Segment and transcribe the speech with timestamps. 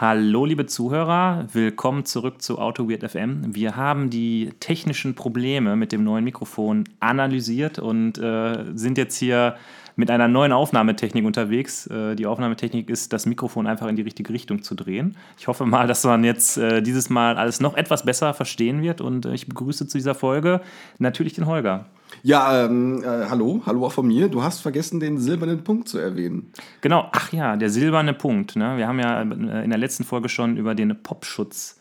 [0.00, 3.56] Hallo, liebe Zuhörer, willkommen zurück zu AutoWeird FM.
[3.56, 9.56] Wir haben die technischen Probleme mit dem neuen Mikrofon analysiert und äh, sind jetzt hier
[9.98, 11.88] mit einer neuen Aufnahmetechnik unterwegs.
[11.88, 15.16] Äh, die Aufnahmetechnik ist, das Mikrofon einfach in die richtige Richtung zu drehen.
[15.36, 19.00] Ich hoffe mal, dass man jetzt äh, dieses Mal alles noch etwas besser verstehen wird
[19.00, 20.60] und äh, ich begrüße zu dieser Folge
[20.98, 21.86] natürlich den Holger.
[22.22, 24.28] Ja, ähm, äh, hallo, hallo auch von mir.
[24.28, 26.52] Du hast vergessen, den silbernen Punkt zu erwähnen.
[26.80, 28.54] Genau, ach ja, der silberne Punkt.
[28.54, 28.76] Ne?
[28.76, 31.80] Wir haben ja in der letzten Folge schon über den Popschutz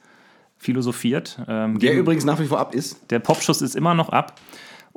[0.57, 1.39] philosophiert.
[1.47, 3.11] Ähm, der übrigens nach wie vor ab ist.
[3.11, 4.39] Der Popschutz ist immer noch ab.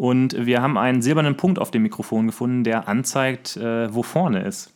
[0.01, 4.45] Und wir haben einen silbernen Punkt auf dem Mikrofon gefunden, der anzeigt, äh, wo vorne
[4.45, 4.73] ist.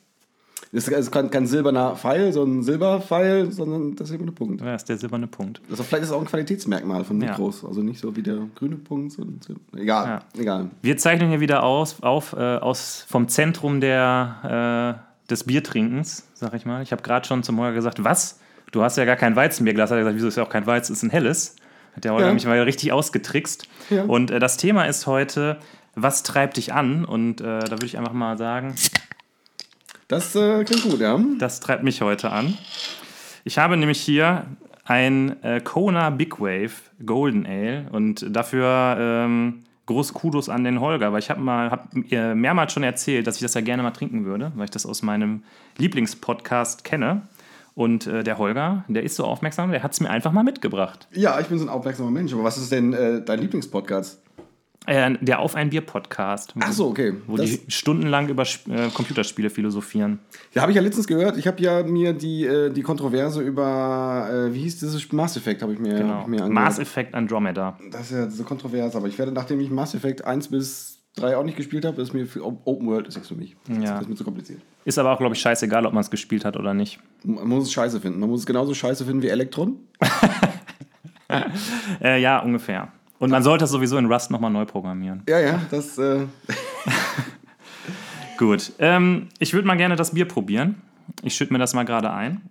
[0.71, 4.61] Das ist kein, kein silberner Pfeil, so ein Silberpfeil, sondern der silberne Punkt.
[4.61, 5.63] Ja, ist der silberne Punkt.
[5.71, 7.63] Also vielleicht ist es auch ein Qualitätsmerkmal von Mikros.
[7.63, 7.69] Ja.
[7.69, 9.13] Also nicht so wie der grüne Punkt.
[9.13, 9.41] Sondern,
[9.75, 10.21] egal, ja.
[10.39, 10.71] egal.
[10.83, 16.53] Wir zeichnen hier wieder aus, auf äh, aus, vom Zentrum der, äh, des Biertrinkens, sag
[16.53, 16.83] ich mal.
[16.83, 18.41] Ich habe gerade schon zum Holger gesagt, was?
[18.73, 19.91] Du hast ja gar kein Weizenbierglas.
[19.91, 21.57] Hat er gesagt, wieso ist ja auch kein Weizen, ist ein helles.
[21.97, 22.35] Hat der Holger ja.
[22.35, 23.69] mich mal richtig ausgetrickst.
[23.91, 24.05] Ja.
[24.05, 25.59] Und äh, das Thema ist heute,
[25.95, 27.05] was treibt dich an?
[27.05, 28.75] Und äh, da würde ich einfach mal sagen,
[30.09, 31.19] das äh, klingt gut, ja.
[31.39, 32.59] Das treibt mich heute an.
[33.45, 34.45] Ich habe nämlich hier
[34.85, 36.73] ein äh, Kona Big Wave
[37.05, 41.89] Golden Ale und dafür ähm, groß Kudos an den Holger, weil ich habe mal hab
[41.93, 45.03] mehrmals schon erzählt, dass ich das ja gerne mal trinken würde, weil ich das aus
[45.03, 45.43] meinem
[45.79, 47.23] Lieblingspodcast kenne.
[47.75, 51.09] Und äh, der Holger, der ist so aufmerksam, der hat es mir einfach mal mitgebracht.
[51.13, 52.33] Ja, ich bin so ein aufmerksamer Mensch.
[52.33, 54.21] Aber was ist denn äh, dein Lieblingspodcast?
[54.87, 56.55] Äh, der Auf ein Bier Podcast.
[56.61, 57.15] Ach so, okay.
[57.27, 60.19] Wo das die stundenlang über äh, Computerspiele philosophieren.
[60.53, 61.39] Ja, habe ich ja letztens gehört.
[61.39, 65.63] Ich habe ja mir die, äh, die Kontroverse über, äh, wie hieß dieses Mass Effect,
[65.63, 66.15] habe ich mir, genau.
[66.15, 67.79] hab ich mir Mass Effect Andromeda.
[67.91, 71.37] Das ist ja so kontrovers, aber ich werde, nachdem ich Mass Effect 1 bis 3
[71.39, 73.57] auch nicht gespielt habe, ist mir für Open World ist nichts für mich.
[73.69, 73.93] Ja.
[73.93, 74.61] Das ist mir zu kompliziert.
[74.85, 76.99] Ist aber auch, glaube ich, scheißegal, ob man es gespielt hat oder nicht.
[77.25, 78.21] Man muss es scheiße finden.
[78.21, 79.79] Man muss es genauso scheiße finden wie Elektron.
[82.03, 82.93] äh, ja, ungefähr.
[83.19, 85.23] Und man sollte das sowieso in Rust nochmal neu programmieren.
[85.29, 85.97] Ja, ja, das.
[85.99, 86.27] Äh
[88.39, 88.73] Gut.
[88.79, 90.83] Ähm, ich würde mal gerne das Bier probieren.
[91.23, 92.43] Ich schütte mir das mal gerade ein.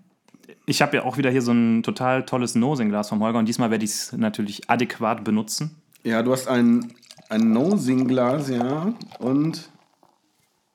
[0.65, 3.69] Ich habe ja auch wieder hier so ein total tolles Nosing-Glas vom Holger und diesmal
[3.69, 5.75] werde ich es natürlich adäquat benutzen.
[6.03, 6.93] Ja, du hast ein,
[7.29, 8.93] ein Nosing-Glas, ja.
[9.19, 9.69] Und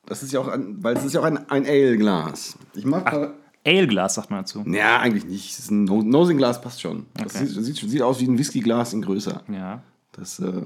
[0.07, 2.59] das ist ja auch ein, weil es ist ja auch ein, ein Ale-Glas.
[2.75, 3.35] Ich mache.
[3.67, 4.65] Ale-Glas, sagt man dazu.
[4.67, 5.51] Ja, eigentlich nicht.
[5.51, 7.07] Das ist ein Nosing-Glas passt schon.
[7.15, 7.47] Das okay.
[7.47, 9.43] sieht, sieht, sieht, aus wie ein Whisky-Glas in größer.
[9.49, 9.83] Ja.
[10.13, 10.63] Das, äh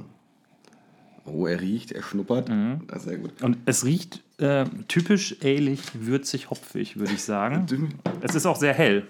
[1.25, 2.49] oh, er riecht, er schnuppert.
[2.49, 2.83] Mhm.
[2.87, 3.43] Das ist sehr gut.
[3.43, 7.67] Und es riecht äh, typisch ähnlich, würzig, hopfig, würde ich sagen.
[8.21, 9.07] es ist auch sehr hell.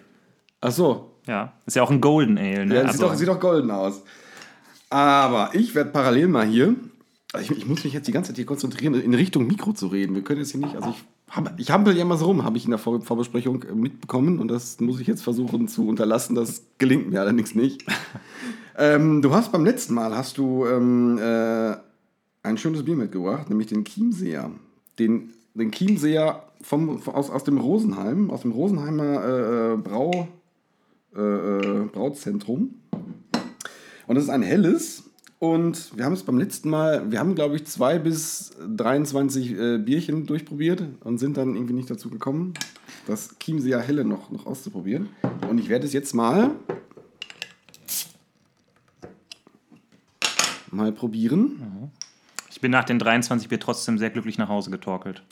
[0.60, 1.10] Ach so.
[1.26, 2.66] Ja, ist ja auch ein Golden Ale.
[2.66, 2.75] Ne?
[2.75, 4.03] Ja, also, sieht, doch, sieht doch golden aus.
[4.91, 6.75] Aber ich werde parallel mal hier,
[7.41, 10.14] ich, ich, muss mich jetzt die ganze Zeit hier konzentrieren, in Richtung Mikro zu reden.
[10.14, 11.03] Wir können jetzt hier nicht, also ich
[11.56, 14.81] ich hampel ja mal so rum, habe ich in der Vor Vorbesprechung mitbekommen und das
[14.81, 16.34] muss ich jetzt versuchen zu unterlassen.
[16.34, 17.84] Das gelingt mir allerdings nicht.
[18.76, 21.75] ähm, du hast beim letzten Mal hast du ähm, äh,
[22.43, 24.50] ein schönes Bier mitgebracht, nämlich den Chiemseer.
[24.98, 30.28] Den, den Chiemseer vom, aus, aus dem Rosenheim, aus dem Rosenheimer äh, äh Brau,
[31.16, 32.75] äh, äh, Brauzentrum.
[34.06, 35.04] Und das ist ein helles
[35.42, 39.78] und wir haben es beim letzten Mal, wir haben glaube ich zwei bis 23 äh,
[39.78, 42.54] Bierchen durchprobiert und sind dann irgendwie nicht dazu gekommen,
[43.08, 45.08] das Chiemseer Helle noch, noch auszuprobieren.
[45.50, 46.52] Und ich werde es jetzt mal
[50.70, 51.91] mal probieren.
[52.48, 55.25] Ich bin nach den 23 Bier trotzdem sehr glücklich nach Hause getorkelt.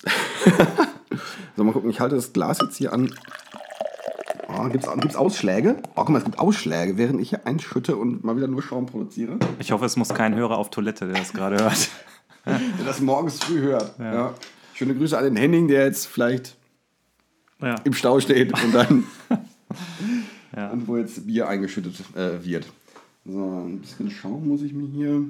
[1.57, 3.15] so, mal gucken, ich halte das Glas jetzt hier an
[4.61, 5.77] Oh, Gibt es Ausschläge?
[5.83, 8.87] Oh, guck mal, es gibt Ausschläge, während ich hier einschütte und mal wieder nur Schaum
[8.87, 9.39] produziere.
[9.59, 11.89] Ich hoffe, es muss kein Hörer auf Toilette, der das gerade hört.
[12.47, 13.99] der das morgens früh hört.
[13.99, 14.15] Ja.
[14.15, 14.35] Ja.
[14.75, 16.57] Schöne Grüße an den Henning, der jetzt vielleicht
[17.63, 17.77] ja.
[17.85, 19.05] im Stau steht und dann.
[20.73, 22.67] und wo jetzt Bier eingeschüttet äh, wird.
[23.25, 25.23] So, ein bisschen Schaum muss ich mir hier.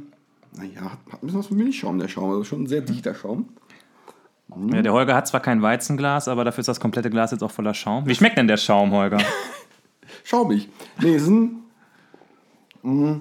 [0.57, 2.31] Naja, hat ein bisschen was von Milchschaum, der Schaum.
[2.31, 3.49] Also schon ein sehr dichter Schaum.
[4.55, 4.75] Mhm.
[4.75, 7.51] Ja, der Holger hat zwar kein Weizenglas, aber dafür ist das komplette Glas jetzt auch
[7.51, 8.07] voller Schaum.
[8.07, 9.19] Wie schmeckt denn der Schaum, Holger?
[10.25, 10.69] Schaumig.
[11.01, 11.63] Nee, ist ein,
[12.83, 13.21] mh,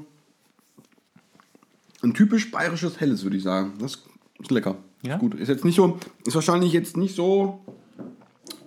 [2.04, 3.74] ein typisch bayerisches Helles, würde ich sagen.
[3.80, 4.04] Das
[4.40, 4.76] ist lecker.
[5.02, 5.16] Ja?
[5.16, 5.36] Ist gut.
[5.36, 7.60] Ist jetzt nicht so, ist wahrscheinlich jetzt nicht so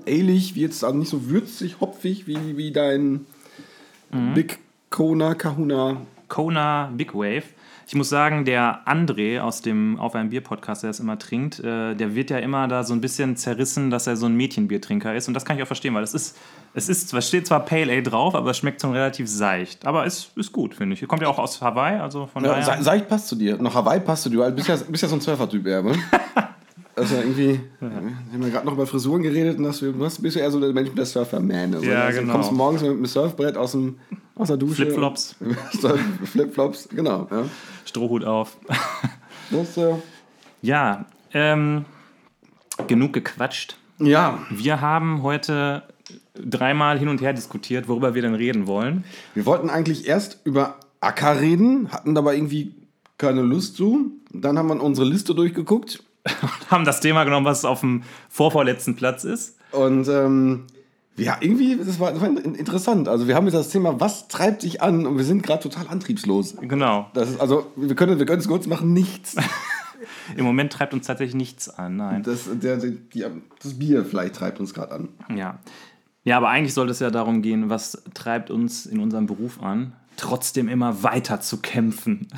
[0.06, 3.26] ähnlich, wie jetzt, also nicht so würzig, hopfig wie, wie dein
[4.10, 4.34] mhm.
[4.34, 4.58] Big
[4.90, 6.02] Kona Kahuna.
[6.28, 7.44] Kona Big Wave.
[7.86, 11.60] Ich muss sagen, der André aus dem Auf ein Bier Podcast, der das immer trinkt,
[11.60, 15.14] äh, der wird ja immer da so ein bisschen zerrissen, dass er so ein Mädchenbiertrinker
[15.14, 15.28] ist.
[15.28, 16.36] Und das kann ich auch verstehen, weil es ist,
[16.74, 19.86] es ist, es steht zwar Pale Ale drauf, aber es schmeckt schon relativ seicht.
[19.86, 21.06] Aber es ist gut, finde ich.
[21.06, 22.82] Kommt ja auch aus Hawaii, also von ja, daher.
[22.82, 23.56] Seicht passt zu dir.
[23.60, 25.82] Nach Hawaii passt zu dir, weil du bist ja, bist ja so ein Surfer-Typ, ja,
[25.82, 25.94] ne?
[26.94, 30.36] Also irgendwie, wir haben ja gerade noch über Frisuren geredet und dass du, du bist
[30.36, 31.74] ja eher so der Mensch, der Surfer-Man.
[31.74, 32.32] Also, Ja, also, genau.
[32.34, 33.96] Du kommst morgens mit dem Surfbrett aus, dem,
[34.34, 34.84] aus der Dusche.
[34.86, 35.36] Flipflops.
[36.24, 37.28] Flipflops, genau.
[37.30, 37.44] Ja.
[37.84, 38.56] Strohhut auf.
[39.50, 39.94] Das, äh,
[40.62, 41.84] Ja, ähm,
[42.86, 43.76] genug gequatscht.
[43.98, 45.82] ja, Wir haben heute
[46.34, 49.04] dreimal hin und her diskutiert, worüber wir denn reden wollen.
[49.34, 52.74] wir wollten eigentlich erst über Acker reden, hatten dabei irgendwie
[53.18, 54.12] keine Lust zu.
[54.30, 56.02] Dann haben wir unsere Liste durchgeguckt
[56.70, 59.58] Haben das Thema genommen, was auf dem vorvorletzten Platz ist.
[59.72, 60.66] und ähm,
[61.16, 63.08] ja, irgendwie, das war, das war in- interessant.
[63.08, 65.88] Also wir haben jetzt das Thema, was treibt dich an und wir sind gerade total
[65.88, 66.56] antriebslos.
[66.60, 67.10] Genau.
[67.14, 69.36] Das ist, also wir können, wir können es kurz machen, nichts.
[70.36, 71.96] Im Moment treibt uns tatsächlich nichts an.
[71.96, 72.22] Nein.
[72.22, 73.30] Das, der, der,
[73.62, 75.08] das Bier vielleicht treibt uns gerade an.
[75.34, 75.58] Ja.
[76.24, 79.92] Ja, aber eigentlich sollte es ja darum gehen, was treibt uns in unserem Beruf an,
[80.16, 82.28] trotzdem immer weiter zu kämpfen.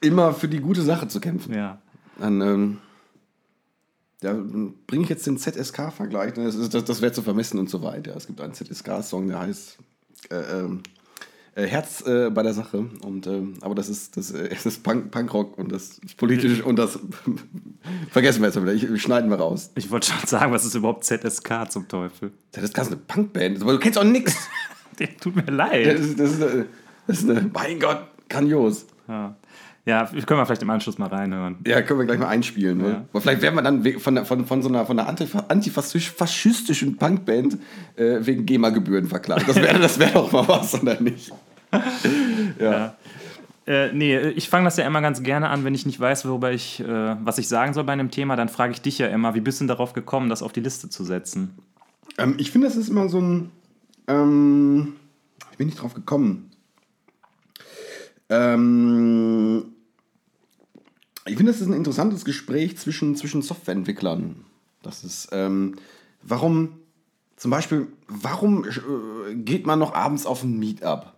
[0.00, 1.54] Immer für die gute Sache zu kämpfen.
[1.54, 1.78] Ja.
[2.18, 2.78] Dann ähm,
[4.24, 4.34] ja,
[4.86, 6.34] bringe ich jetzt den ZSK-Vergleich.
[6.36, 6.44] ne?
[6.44, 8.16] Das, das, das wäre zu vermessen und so weiter.
[8.16, 9.78] Es gibt einen ZSK-Song, der heißt
[10.30, 10.80] äh, ähm,
[11.54, 12.86] äh, Herz äh, bei der Sache.
[13.04, 16.62] Und, ähm, aber das ist, das, äh, das ist Punk, Punkrock und das ist politisch
[16.62, 16.98] und das
[18.10, 18.94] vergessen wir jetzt mal wieder.
[18.94, 19.70] Ich, schneiden wir raus.
[19.76, 22.32] Ich wollte schon sagen, was ist überhaupt ZSK zum Teufel?
[22.52, 24.34] ZSK ist eine Punkband, aber du kennst auch nichts.
[25.20, 25.98] Tut mir Das leid.
[25.98, 26.66] ist, das, ist eine,
[27.06, 28.86] das ist eine, mein Gott, grandios.
[29.08, 29.36] Ja.
[29.86, 31.56] Ja, können wir vielleicht im Anschluss mal reinhören.
[31.66, 32.78] Ja, können wir gleich mal einspielen.
[32.78, 33.04] Ne?
[33.12, 33.20] Ja.
[33.20, 37.58] Vielleicht werden wir dann von, von, von so einer, von einer antifa- antifaschistischen Punkband
[37.96, 39.48] äh, wegen GEMA-Gebühren verklagt.
[39.48, 41.32] Das wäre das wär doch mal was, oder nicht?
[42.60, 42.94] Ja.
[43.66, 46.52] Äh, nee, ich fange das ja immer ganz gerne an, wenn ich nicht weiß, worüber
[46.52, 46.86] ich, äh,
[47.24, 49.58] was ich sagen soll bei einem Thema, dann frage ich dich ja immer, wie bist
[49.58, 51.58] du denn darauf gekommen, das auf die Liste zu setzen?
[52.18, 53.50] Ähm, ich finde, das ist immer so ein.
[54.06, 54.94] Ähm,
[55.50, 56.50] ich bin nicht drauf gekommen.
[58.28, 59.64] Ähm,
[61.26, 64.44] ich finde, das ist ein interessantes Gespräch zwischen, zwischen Softwareentwicklern.
[64.82, 65.76] Das ist, ähm,
[66.22, 66.80] warum,
[67.36, 71.14] zum Beispiel, warum äh, geht man noch abends auf ein Meetup?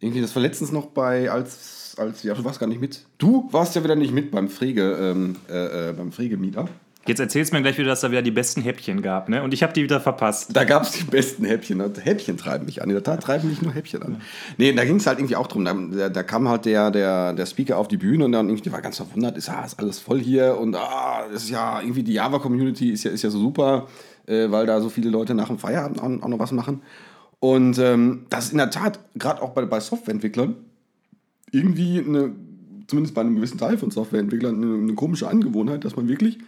[0.00, 3.06] Irgendwie, das war letztens noch bei, als, als, ja, du warst gar nicht mit.
[3.18, 6.70] Du warst ja wieder nicht mit beim Frege, ähm, äh, äh, beim Frege-Meetup.
[7.06, 9.42] Jetzt erzählst du mir gleich wieder, dass da wieder die besten Häppchen gab, ne?
[9.42, 10.50] Und ich habe die wieder verpasst.
[10.54, 11.80] Da gab es die besten Häppchen.
[12.02, 12.88] Häppchen treiben mich an.
[12.88, 14.20] In der Tat treiben mich nur Häppchen an.
[14.58, 15.64] Nee, da ging es halt irgendwie auch drum.
[15.64, 18.64] Da, da, da kam halt der, der, der Speaker auf die Bühne und dann irgendwie,
[18.64, 22.02] der war ganz verwundert, ist, ah, ist alles voll hier und ah, ist ja irgendwie
[22.02, 23.86] die Java-Community ist ja, ist ja so super,
[24.26, 26.82] äh, weil da so viele Leute nach dem Feierabend auch, auch noch was machen.
[27.38, 30.56] Und ähm, das ist in der Tat, gerade auch bei, bei Softwareentwicklern,
[31.52, 32.32] irgendwie eine,
[32.88, 36.38] zumindest bei einem gewissen Teil von Softwareentwicklern, eine, eine komische Angewohnheit, dass man wirklich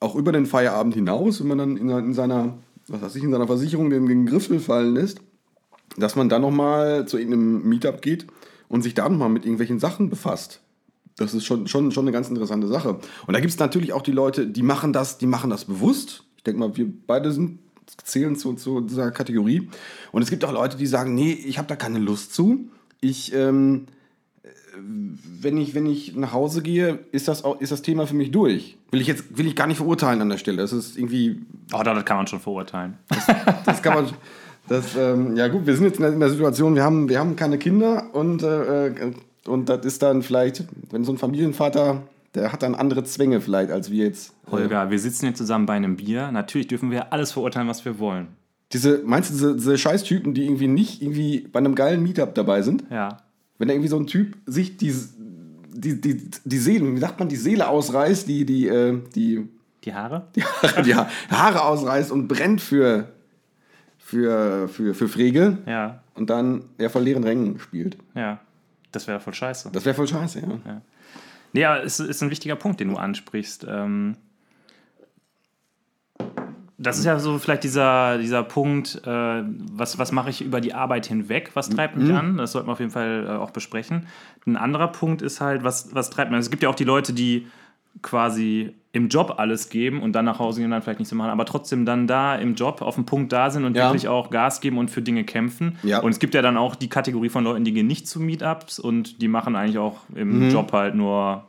[0.00, 3.32] auch über den Feierabend hinaus, wenn man dann in, in seiner, was weiß ich, in
[3.32, 5.20] seiner Versicherung den, den Griffel fallen lässt,
[5.96, 8.26] dass man dann nochmal zu irgendeinem Meetup geht
[8.68, 10.60] und sich da nochmal mit irgendwelchen Sachen befasst.
[11.16, 13.00] Das ist schon, schon, schon eine ganz interessante Sache.
[13.26, 16.24] Und da gibt es natürlich auch die Leute, die machen das, die machen das bewusst.
[16.36, 17.58] Ich denke mal, wir beide sind,
[18.04, 19.68] zählen zu, zu dieser Kategorie.
[20.12, 22.68] Und es gibt auch Leute, die sagen, nee, ich habe da keine Lust zu.
[23.00, 23.86] Ich, ähm,
[25.40, 28.30] wenn ich, wenn ich nach Hause gehe, ist das, auch, ist das Thema für mich
[28.30, 28.76] durch.
[28.90, 30.58] Will ich jetzt will ich gar nicht verurteilen an der Stelle.
[30.58, 31.40] Das ist irgendwie,
[31.72, 32.98] Oh, das kann man schon verurteilen.
[33.64, 34.12] das kann man.
[34.68, 37.18] Das, ähm, ja gut, wir sind jetzt in der, in der Situation, wir haben, wir
[37.18, 39.12] haben keine Kinder und, äh, äh,
[39.46, 42.02] und das ist dann vielleicht, wenn so ein Familienvater,
[42.34, 44.34] der hat dann andere Zwänge vielleicht als wir jetzt.
[44.50, 46.30] Holger, wir sitzen hier zusammen bei einem Bier.
[46.30, 48.28] Natürlich dürfen wir alles verurteilen, was wir wollen.
[48.72, 52.60] Diese, meinst du diese, diese Scheißtypen, die irgendwie nicht irgendwie bei einem geilen Meetup dabei
[52.60, 52.84] sind?
[52.90, 53.22] Ja.
[53.58, 54.94] Wenn da irgendwie so ein Typ sich die,
[55.72, 59.48] die, die, die Seele, wie sagt man, die Seele ausreißt, die, die, äh, die,
[59.84, 60.28] Die Haare?
[60.36, 63.08] die, Haare, die Haare ausreißt und brennt für,
[63.98, 67.96] für, für, für Frege Ja, und dann ja vor leeren Rängen spielt.
[68.14, 68.40] ja.
[68.90, 69.68] Das wäre voll scheiße.
[69.70, 70.80] Das wäre voll scheiße, ja.
[71.52, 73.66] Nee, aber es ist ein wichtiger Punkt, den du ansprichst.
[73.68, 74.16] Ähm,
[76.80, 79.42] das ist ja so vielleicht dieser, dieser Punkt, äh,
[79.72, 82.36] was, was mache ich über die Arbeit hinweg, was treibt mich an?
[82.36, 84.06] Das sollten wir auf jeden Fall äh, auch besprechen.
[84.46, 86.40] Ein anderer Punkt ist halt, was, was treibt mich an?
[86.40, 87.46] Es gibt ja auch die Leute, die
[88.00, 91.16] quasi im Job alles geben und dann nach Hause gehen und dann vielleicht nicht so
[91.16, 93.88] machen, aber trotzdem dann da im Job auf dem Punkt da sind und Ja.
[93.88, 95.76] wirklich auch Gas geben und für Dinge kämpfen.
[95.82, 95.98] Ja.
[96.00, 98.78] Und es gibt ja dann auch die Kategorie von Leuten, die gehen nicht zu Meetups
[98.78, 101.47] und die machen eigentlich auch im Job halt nur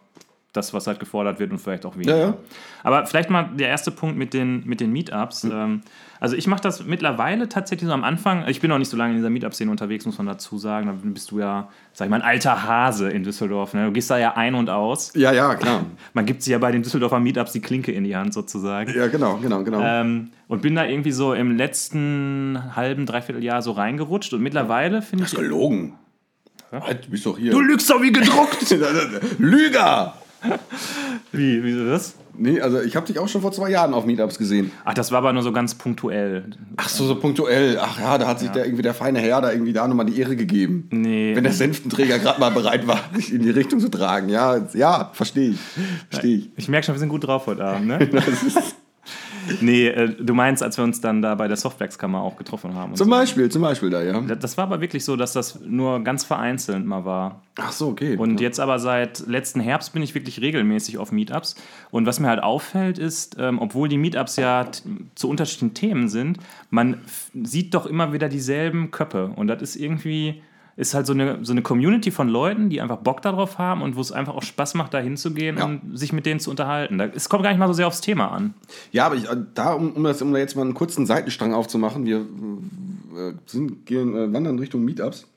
[0.53, 2.17] das, was halt gefordert wird und vielleicht auch weniger.
[2.17, 2.37] Ja, ja.
[2.83, 5.43] Aber vielleicht mal der erste Punkt mit den, mit den Meetups.
[5.43, 5.81] Ähm,
[6.19, 8.47] also ich mache das mittlerweile tatsächlich so am Anfang.
[8.47, 10.87] Ich bin noch nicht so lange in dieser Meetup-Szene unterwegs, muss man dazu sagen.
[10.87, 13.75] Da bist du ja, sag ich mal, ein alter Hase in Düsseldorf.
[13.75, 13.85] Ne?
[13.85, 15.13] Du gehst da ja ein und aus.
[15.15, 15.85] Ja, ja, klar.
[16.13, 18.91] Man gibt sich ja bei den Düsseldorfer Meetups die Klinke in die Hand sozusagen.
[18.95, 19.81] Ja, genau, genau, genau.
[19.81, 24.33] Ähm, und bin da irgendwie so im letzten halben, dreiviertel Jahr so reingerutscht.
[24.33, 25.35] Und mittlerweile finde ich.
[25.35, 25.93] Gelogen.
[26.71, 27.51] Halt, du bist doch hier.
[27.51, 28.69] Du lügst doch wie gedruckt!
[29.39, 30.13] Lüger!
[31.31, 32.15] Wie, wieso das?
[32.37, 34.71] Nee, also ich habe dich auch schon vor zwei Jahren auf Meetups gesehen.
[34.85, 36.51] Ach, das war aber nur so ganz punktuell.
[36.77, 37.77] Ach so, so punktuell.
[37.81, 38.53] Ach ja, da hat sich Ja.
[38.53, 40.87] der irgendwie der feine Herr da irgendwie da nochmal die Ehre gegeben.
[40.91, 41.35] Nee.
[41.35, 44.29] Wenn der Senftenträger gerade mal bereit war, sich in die Richtung zu tragen.
[44.29, 45.59] Ja, ja, verstehe ich.
[46.09, 46.49] Verstehe ich.
[46.55, 47.99] Ich merke schon, wir sind gut drauf heute Abend, ne?
[49.61, 52.95] nee, äh, du meinst, als wir uns dann da bei der Softwerkskammer auch getroffen haben.
[52.95, 53.11] Zum so.
[53.11, 54.19] Beispiel, zum Beispiel da, ja.
[54.21, 57.41] Das war aber wirklich so, dass das nur ganz vereinzelt mal war.
[57.57, 58.15] Ach so, okay.
[58.17, 58.47] Und ja.
[58.47, 61.55] jetzt aber seit letzten Herbst bin ich wirklich regelmäßig auf Meetups.
[61.91, 64.67] Und was mir halt auffällt, ist, ähm, obwohl die Meetups ja
[65.15, 66.37] zu unterschiedlichen Themen sind,
[66.69, 66.97] man
[67.33, 69.31] sieht doch immer wieder dieselben Köpfe.
[69.35, 70.41] Und das ist irgendwie,
[70.79, 73.97] ist halt so eine, so eine Community von Leuten, die einfach Bock darauf haben und
[73.97, 75.65] wo es einfach auch Spaß macht, da hinzugehen Ja.
[75.65, 76.99] und sich mit denen zu unterhalten.
[77.01, 78.53] Es kommt gar nicht mal so sehr aufs Thema an.
[78.93, 81.53] Ja, aber ich, äh, da, um, um, das, um da jetzt mal einen kurzen Seitenstrang
[81.53, 85.27] aufzumachen, wir äh, sind, gehen, äh, wandern Richtung Meetups.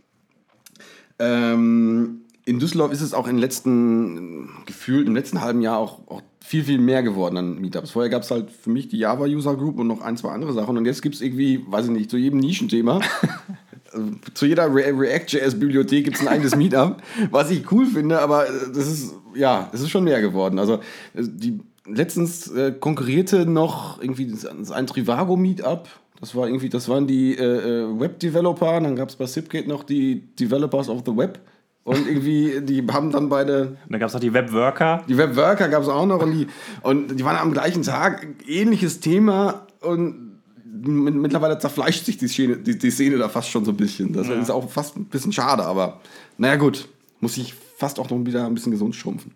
[1.18, 6.22] Ähm, in Düsseldorf ist es auch im letzten, gefühlt im letzten halben Jahr auch, auch
[6.40, 7.90] viel, viel mehr geworden an Meetups.
[7.92, 10.52] Vorher gab es halt für mich die Java User Group und noch ein, zwei andere
[10.52, 10.76] Sachen.
[10.76, 13.00] Und jetzt gibt es irgendwie, weiß ich nicht, zu jedem Nischenthema,
[14.34, 18.50] zu jeder Re React.js-Bibliothek gibt es ein eigenes Meetup, was ich cool finde, aber äh,
[18.74, 20.58] das ist, ja, es ist schon mehr geworden.
[20.58, 20.74] Also
[21.14, 24.32] äh, die letztens äh, konkurrierte noch irgendwie
[24.72, 25.88] ein Trivago-Meetup.
[26.20, 29.82] Das war irgendwie, das waren die äh, äh, Web-Developer, dann gab es bei Sipgate noch
[29.82, 31.40] die Developers of the Web.
[31.84, 35.02] Und irgendwie, die haben dann beide Und da gab es auch die Webworker.
[35.08, 36.46] die Webworker gab es auch noch und die,
[36.82, 40.31] und die waren am gleichen Tag ähnliches Thema und
[40.82, 44.12] mittlerweile zerfleischt sich die Szene, die, die Szene da fast schon so ein bisschen.
[44.12, 46.00] Das ist auch fast ein bisschen schade, aber
[46.38, 46.88] naja gut,
[47.20, 49.32] muss ich fast auch noch wieder ein bisschen gesund schrumpfen.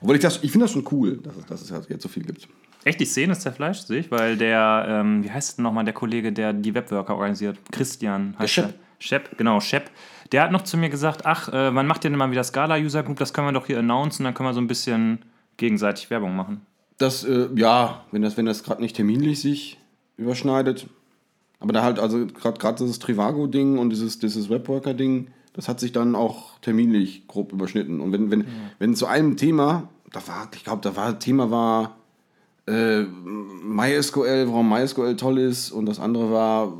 [0.00, 2.08] Obwohl ich das, ich finde das schon cool, dass es, dass es halt jetzt so
[2.08, 2.48] viel gibt.
[2.84, 6.32] Echt, die Szene ist zerfleischt sich, weil der, ähm, wie heißt denn nochmal der Kollege,
[6.32, 7.58] der die Webworker organisiert?
[7.70, 8.66] Christian heißt Shep.
[8.66, 8.74] der.
[8.98, 9.90] Shep, genau, Shep.
[10.32, 13.02] Der hat noch zu mir gesagt, ach, äh, wann macht ihr denn mal wieder Scala-User
[13.02, 13.18] Group?
[13.18, 15.20] Das können wir doch hier announcen, dann können wir so ein bisschen
[15.56, 16.62] gegenseitig Werbung machen.
[16.98, 19.78] Das, äh, ja, wenn das, wenn das gerade nicht terminlich sich
[20.18, 20.86] überschneidet.
[21.60, 25.92] Aber da halt, also gerade gerade dieses Trivago-Ding und dieses, dieses Webworker-Ding, das hat sich
[25.92, 28.00] dann auch terminlich grob überschnitten.
[28.00, 28.44] Und wenn, wenn,
[28.78, 31.96] wenn zu einem Thema, da war, ich glaube, da war, Thema war
[32.66, 36.72] äh, MySQL, warum MySQL toll ist, und das andere war,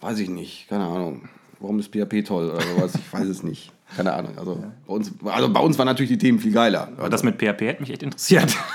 [0.00, 1.28] weiß ich nicht, keine Ahnung.
[1.60, 2.94] Warum ist PHP toll oder sowas?
[2.96, 3.72] Ich weiß es nicht.
[3.96, 4.36] Keine Ahnung.
[4.36, 6.88] Also bei uns, also bei uns waren natürlich die Themen viel geiler.
[6.98, 8.54] Aber das mit PHP hätte mich echt interessiert.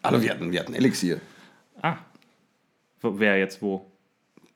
[0.00, 1.20] Also wir hatten, wir hatten Elixir.
[1.82, 1.96] Ah.
[3.02, 3.84] Wer jetzt wo?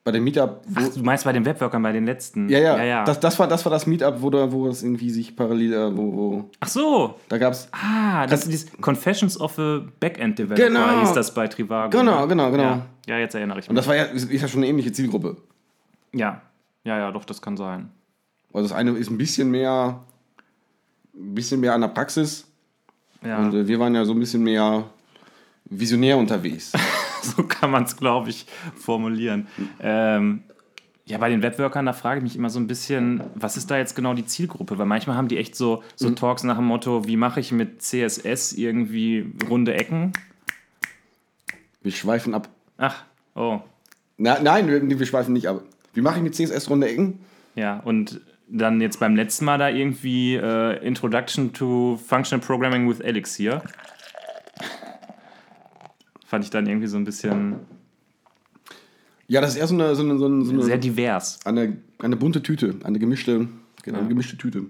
[0.04, 2.48] Bei dem Meetup, wo, Ach, du meinst bei den Webworkern, bei den letzten?
[2.48, 3.04] ja, ja, ja, ja.
[3.04, 5.96] Das, das, war, das war das Meetup, wo, da, wo es irgendwie sich parallel, äh,
[5.96, 7.20] wo, wo Ach so.
[7.28, 11.00] da gab es, Ah, das ist dieses Confessions of a Backend Developer Genau.
[11.02, 11.96] hieß das bei Trivago.
[11.96, 12.26] Genau, ne?
[12.28, 12.62] genau, genau.
[12.64, 13.80] Ja, ja jetzt erinnere ich und mich.
[13.84, 15.36] das war ja, ist, ist ja schon eine ähnliche Zielgruppe.
[16.12, 16.42] Ja,
[16.82, 17.88] ja, ja, doch, das kann sein.
[18.52, 20.02] Also das eine ist ein bisschen mehr,
[21.14, 22.44] ein bisschen mehr an der Praxis
[23.24, 23.38] Ja.
[23.38, 24.82] und äh, wir waren ja so ein bisschen mehr
[25.66, 26.72] visionär unterwegs.
[27.36, 29.46] So kann man es, glaube ich, formulieren.
[29.80, 30.42] Ähm,
[31.04, 33.76] ja, bei den Webworkern, da frage ich mich immer so ein bisschen, was ist da
[33.76, 34.78] jetzt genau die Zielgruppe?
[34.78, 36.16] Weil manchmal haben die echt so, so Mhm.
[36.16, 40.12] Talks nach dem Motto, wie mache ich mit CSS irgendwie runde Ecken?
[41.82, 42.48] Wir schweifen ab.
[42.78, 43.02] Ach,
[43.34, 43.60] oh,
[44.16, 45.62] Na, nein, wir, wir schweifen nicht ab.
[45.94, 47.18] Wie mache ich mit CSS runde Ecken?
[47.54, 47.80] ja.
[47.80, 48.20] Und
[48.54, 53.62] dann jetzt beim letzten Mal da irgendwie äh, Introduction to Functional Programming with Elixir.
[56.32, 57.56] Fand ich dann irgendwie so ein bisschen
[59.28, 61.40] Ja, das ist eher so eine, so eine, so eine, sehr divers.
[61.44, 63.48] eine, eine bunte Tüte, eine gemischte,
[63.82, 64.62] genau, eine gemischte Tüte.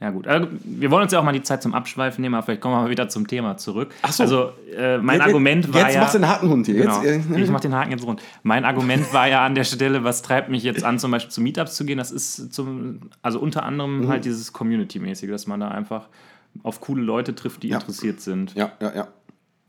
[0.00, 0.26] Ja, gut.
[0.26, 2.74] Also, wir wollen uns ja auch mal die Zeit zum Abschweifen nehmen, aber vielleicht kommen
[2.74, 3.90] wir mal wieder zum Thema zurück.
[4.02, 4.24] Ach so.
[4.24, 6.00] Also, äh, mein Jetzt- Argument war Jetzt ja.
[6.00, 6.74] machst du den harten Hund hier.
[6.74, 7.02] Genau.
[7.04, 8.20] Jetzt, äh, Ich mach den Haken jetzt rund.
[8.42, 11.40] Mein Argument war ja an der Stelle, was treibt mich jetzt an, zum Beispiel zu
[11.40, 11.98] Meetups zu gehen?
[11.98, 14.08] Das ist zum, also unter anderem Mhm.
[14.08, 16.08] halt dieses Community-mäßige, dass man da einfach
[16.64, 17.76] auf coole Leute trifft, die Ja.
[17.78, 18.54] interessiert sind.
[18.56, 19.08] ja, ja, ja.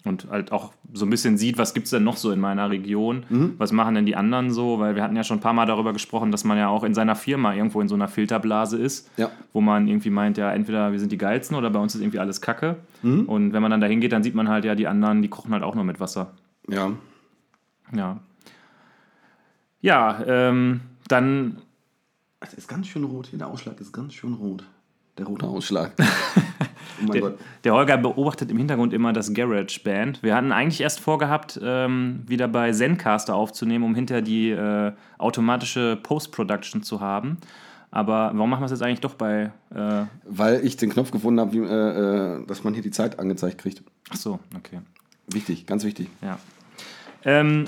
[0.04, 2.72] Und halt auch so ein bisschen sieht, was gibt es denn noch so in meiner
[2.72, 3.24] Region?
[3.30, 3.54] Mhm.
[3.60, 4.80] Was machen denn die anderen so?
[4.80, 6.96] Weil wir hatten ja schon ein paar Mal darüber gesprochen, dass man ja auch in
[6.96, 9.30] seiner Firma irgendwo in so einer Filterblase ist, Ja.
[9.54, 12.18] wo man irgendwie meint, ja, entweder wir sind die Geilsten oder bei uns ist irgendwie
[12.18, 12.78] alles Kacke.
[13.04, 13.26] Mhm.
[13.30, 15.54] Und wenn man dann da hingeht, dann sieht man halt ja, die anderen, die kochen
[15.54, 16.32] halt auch nur mit Wasser.
[16.68, 16.92] ja.
[17.96, 18.20] Ja.
[19.82, 21.58] Ja, ähm, dann
[22.40, 23.40] Das ist ganz schön rot hier.
[23.40, 24.64] Der Ausschlag ist ganz schön rot.
[25.18, 25.92] Der rote Ausschlag.
[27.08, 27.32] oh
[27.64, 30.22] Der, Holger beobachtet im Hintergrund immer das Garage Band.
[30.24, 35.98] Wir hatten eigentlich erst vorgehabt, ähm, wieder bei Zencaster aufzunehmen, um hinter die äh, automatische
[36.02, 37.38] Post-Production zu haben.
[37.92, 39.52] Aber warum machen wir es jetzt eigentlich doch bei.
[39.76, 43.58] Äh, Weil ich den Knopf gefunden habe, äh, äh, dass man hier die Zeit angezeigt
[43.58, 43.84] kriegt.
[44.10, 44.80] ach so, okay.
[45.28, 46.10] Wichtig, ganz wichtig.
[46.22, 46.40] Ja.
[47.24, 47.66] Ähm,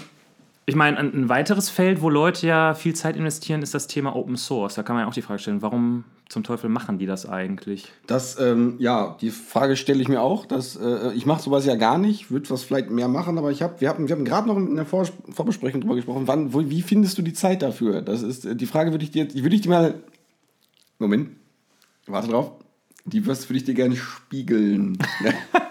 [0.65, 4.37] Ich meine, ein, weiteres Feld, wo Leute ja viel Zeit investieren, ist das Thema Open
[4.37, 4.75] Source.
[4.75, 7.91] Da kann man ja auch die Frage stellen, warum zum Teufel machen die das eigentlich?
[8.07, 10.45] Das, ähm, ja, die Frage stelle ich mir auch.
[10.45, 13.61] Dass, äh, ich mache sowas ja gar nicht, würde was vielleicht mehr machen, aber ich
[13.61, 16.27] hab, wir haben, wir haben gerade noch in der Vor Vorbesprechung drüber gesprochen.
[16.27, 18.01] Wann, wo, wie findest du die Zeit dafür?
[18.01, 19.95] Das ist äh, die Frage, würde ich dir, würde ich dir mal.
[20.97, 21.31] Moment,
[22.07, 22.51] warte drauf.
[23.05, 24.97] Die würde ich dir gerne spiegeln.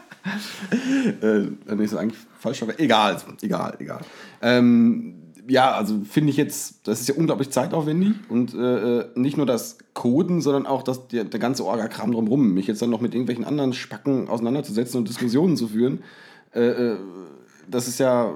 [1.21, 4.01] äh, das ist eigentlich falsch, aber egal, egal, egal.
[4.41, 5.15] Ähm,
[5.49, 9.47] ja, also finde ich jetzt, das ist ja unglaublich zeitaufwendig und äh, äh, nicht nur
[9.47, 12.55] das Coden, sondern auch das, der, der ganze Orga-Kram drumherum.
[12.55, 16.03] Mich jetzt dann noch mit irgendwelchen anderen Spacken auseinanderzusetzen und Diskussionen zu führen,
[16.55, 16.97] äh, äh
[17.69, 18.33] das ist ja,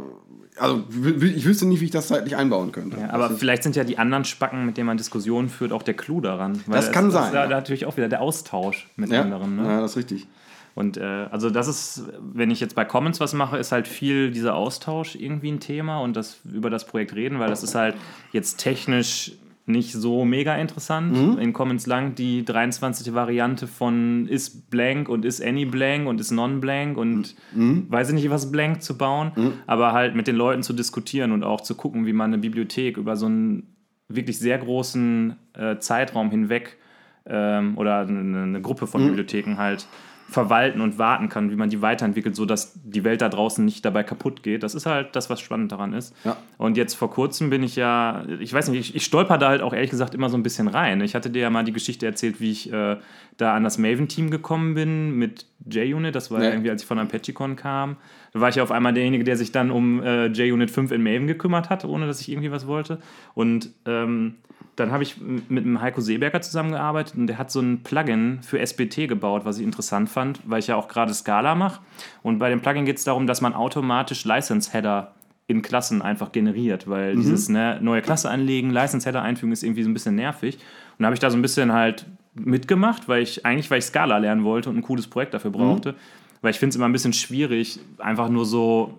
[0.56, 2.98] also ich wüsste nicht, wie ich das zeitlich einbauen könnte.
[2.98, 5.94] Ja, aber vielleicht sind ja die anderen Spacken, mit denen man Diskussionen führt, auch der
[5.94, 6.62] Clou daran.
[6.68, 7.32] das kann es, sein.
[7.32, 7.56] Das ist ja.
[7.56, 9.56] natürlich auch wieder der Austausch mit ja, anderen.
[9.56, 9.64] Ne?
[9.64, 10.28] Ja, das ist richtig.
[10.76, 14.30] Und äh, also das ist, wenn ich jetzt bei Commons was mache, ist halt viel
[14.30, 17.97] dieser Austausch irgendwie ein Thema und das über das Projekt reden, weil das ist halt
[18.30, 19.33] jetzt technisch
[19.64, 21.16] nicht so mega interessant.
[21.16, 21.38] Mhm.
[21.38, 23.14] In Commons lang die 23.
[23.14, 27.87] Variante von ist blank und ist any blank und ist non blank und mhm.
[27.88, 29.52] weiß ich nicht, was blank zu bauen, mhm.
[29.66, 32.99] aber halt mit den Leuten zu diskutieren und auch zu gucken, wie man eine Bibliothek
[32.99, 33.75] über so einen
[34.09, 36.76] wirklich sehr großen äh, Zeitraum hinweg
[37.25, 39.06] ähm, oder eine, eine, Gruppe von mhm.
[39.06, 39.87] Bibliotheken halt
[40.28, 44.02] verwalten und warten kann, wie man die weiterentwickelt, sodass die Welt da draußen nicht dabei
[44.02, 44.62] kaputt geht.
[44.62, 46.14] Das ist halt das, was spannend daran ist.
[46.25, 46.37] Ja.
[46.59, 49.62] Und jetzt vor kurzem bin ich ja, ich weiß nicht, ich, ich stolper da halt
[49.62, 51.00] auch ehrlich gesagt immer so ein bisschen rein.
[51.00, 52.97] Ich hatte dir ja mal die Geschichte erzählt, wie ich äh,
[53.37, 56.14] da an das Maven-Team gekommen bin mit JUnit.
[56.14, 56.50] Das war ja.
[56.50, 57.97] irgendwie, als ich von ApacheCon kam.
[58.33, 61.02] Da war ich ja auf einmal derjenige, der sich dann um äh, JUnit 5 in
[61.02, 62.99] Maven gekümmert hat, ohne dass ich irgendwie was wollte.
[63.35, 64.35] Und ähm,
[64.76, 68.61] dann habe ich mit einem Heiko Seeberger zusammengearbeitet und der hat so ein Plugin für
[68.64, 71.80] SBT gebaut, was ich interessant fand, weil ich ja auch gerade Scala mache.
[72.23, 75.14] Und bei dem Plugin geht es darum, dass man automatisch License-Header
[75.47, 77.21] in Klassen einfach generiert, weil mhm.
[77.21, 80.56] dieses ne, neue Klasse anlegen, License-Header einfügen ist irgendwie so ein bisschen nervig.
[80.56, 82.04] Und da habe ich da so ein bisschen halt
[82.35, 85.92] mitgemacht, weil ich eigentlich, weil ich Scala lernen wollte und ein cooles Projekt dafür brauchte.
[85.92, 85.97] Mhm.
[86.42, 88.99] Weil ich finde es immer ein bisschen schwierig, einfach nur so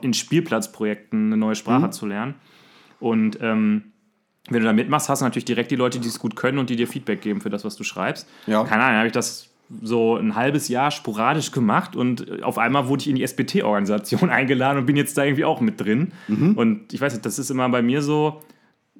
[0.00, 1.92] in Spielplatzprojekten eine neue Sprache mhm.
[1.92, 2.34] zu lernen.
[2.98, 3.91] Und ähm,
[4.48, 6.68] wenn du da mitmachst, hast du natürlich direkt die Leute, die es gut können und
[6.68, 8.28] die dir Feedback geben für das, was du schreibst.
[8.46, 8.64] Ja.
[8.64, 9.48] Keine Ahnung, habe ich das
[9.80, 14.78] so ein halbes Jahr sporadisch gemacht und auf einmal wurde ich in die SBT-Organisation eingeladen
[14.78, 16.12] und bin jetzt da irgendwie auch mit drin.
[16.28, 16.54] Mhm.
[16.54, 18.42] Und ich weiß nicht, das ist immer bei mir so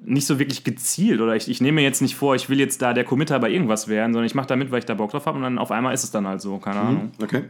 [0.05, 2.81] nicht so wirklich gezielt oder ich, ich nehme mir jetzt nicht vor, ich will jetzt
[2.81, 5.11] da der Committer bei irgendwas werden, sondern ich mache da mit, weil ich da Bock
[5.11, 6.87] drauf habe und dann auf einmal ist es dann halt so, keine mhm.
[6.87, 7.11] Ahnung.
[7.21, 7.43] Okay.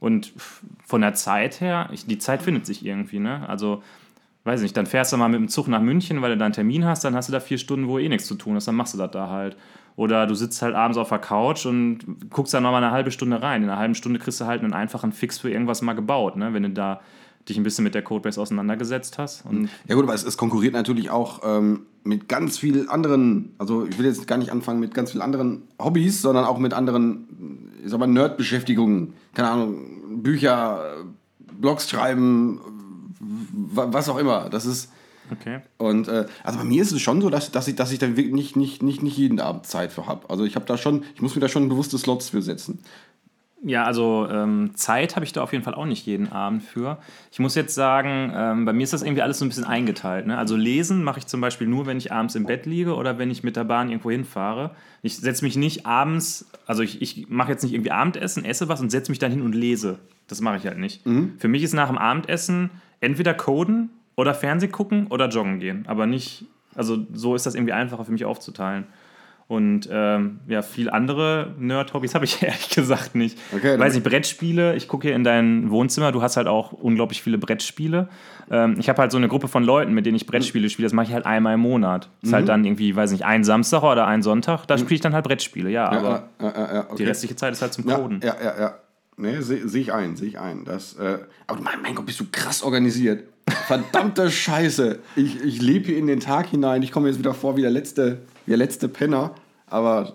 [0.00, 0.32] Und
[0.84, 3.48] von der Zeit her, ich, die Zeit findet sich irgendwie, ne?
[3.48, 3.82] Also
[4.44, 6.54] weiß nicht, dann fährst du mal mit dem Zug nach München, weil du da einen
[6.54, 8.76] Termin hast, dann hast du da vier Stunden, wo eh nichts zu tun ist, dann
[8.76, 9.56] machst du das da halt.
[9.96, 13.40] Oder du sitzt halt abends auf der Couch und guckst da nochmal eine halbe Stunde
[13.40, 13.62] rein.
[13.62, 16.52] In einer halben Stunde kriegst du halt einen einfachen Fix für irgendwas mal gebaut, ne?
[16.52, 17.00] wenn du da
[17.48, 19.44] dich ein bisschen mit der Codebase auseinandergesetzt hast.
[19.44, 23.86] Und ja gut, aber es, es konkurriert natürlich auch ähm, mit ganz vielen anderen, also
[23.86, 27.70] ich will jetzt gar nicht anfangen mit ganz vielen anderen Hobbys, sondern auch mit anderen,
[27.84, 29.12] ich sag mal, Nerd-Beschäftigungen.
[29.34, 31.04] Keine Ahnung, Bücher,
[31.60, 32.60] Blogs schreiben,
[33.76, 34.48] was auch immer.
[34.50, 34.90] Das ist.
[35.32, 35.60] Okay.
[35.78, 38.08] Und äh, also bei mir ist es schon so, dass, dass ich, dass ich da
[38.08, 40.28] wirklich nicht, nicht, nicht, nicht jeden Abend Zeit für habe.
[40.28, 42.80] Also ich habe da schon, ich muss mir da schon bewusste Slots für setzen.
[43.66, 46.98] Ja, also ähm, Zeit habe ich da auf jeden Fall auch nicht jeden Abend für.
[47.32, 50.26] Ich muss jetzt sagen, ähm, bei mir ist das irgendwie alles so ein bisschen eingeteilt.
[50.26, 50.36] Ne?
[50.36, 53.30] Also lesen mache ich zum Beispiel nur, wenn ich abends im Bett liege oder wenn
[53.30, 54.72] ich mit der Bahn irgendwo hinfahre.
[55.00, 58.82] Ich setze mich nicht abends, also ich, ich mache jetzt nicht irgendwie Abendessen, esse was
[58.82, 59.98] und setze mich dann hin und lese.
[60.28, 61.06] Das mache ich halt nicht.
[61.06, 61.32] Mhm.
[61.38, 62.70] Für mich ist nach dem Abendessen
[63.04, 65.84] entweder coden oder Fernseh gucken oder joggen gehen.
[65.86, 68.86] Aber nicht, also so ist das irgendwie einfacher für mich aufzuteilen.
[69.46, 73.38] Und ähm, ja, viel andere Nerd-Hobbys habe ich ehrlich gesagt nicht.
[73.54, 77.22] Okay, Weiß nicht, Brettspiele, ich gucke hier in dein Wohnzimmer, du hast halt auch unglaublich
[77.22, 78.08] viele Brettspiele.
[78.50, 80.94] Ähm, ich habe halt so eine Gruppe von Leuten, mit denen ich Brettspiele spiele, das
[80.94, 82.08] mache ich halt einmal im Monat.
[82.22, 82.34] Ist halt mhm.
[82.34, 84.80] halt dann irgendwie, weiß nicht, ein Samstag oder ein Sonntag, da mhm.
[84.80, 86.96] spiele ich dann halt Brettspiele, ja, ja aber ja, ja, okay.
[86.96, 88.20] die restliche Zeit ist halt zum Coden.
[88.22, 88.74] Ja, ja, ja.
[89.16, 90.64] Nee, sehe seh ich ein, sehe ich ein.
[90.64, 93.24] Das, äh, aber mein, mein Gott, bist du krass organisiert.
[93.66, 94.98] Verdammte Scheiße.
[95.16, 96.82] Ich, ich lebe hier in den Tag hinein.
[96.82, 99.34] Ich komme jetzt wieder vor wie der letzte, wie der letzte Penner.
[99.66, 100.14] Aber.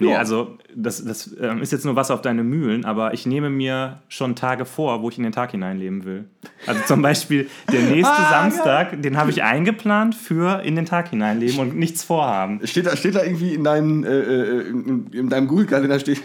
[0.00, 3.50] Nee, also das, das ähm, ist jetzt nur Wasser auf deine Mühlen, aber ich nehme
[3.50, 6.26] mir schon Tage vor, wo ich in den Tag hineinleben will.
[6.68, 8.98] Also zum Beispiel der nächste ah, Samstag, ja.
[8.98, 12.64] den habe ich eingeplant für in den Tag hineinleben und nichts vorhaben.
[12.64, 16.22] Steht da, steht da irgendwie in, deinem, äh, äh in, in deinem Google-Kalender steht,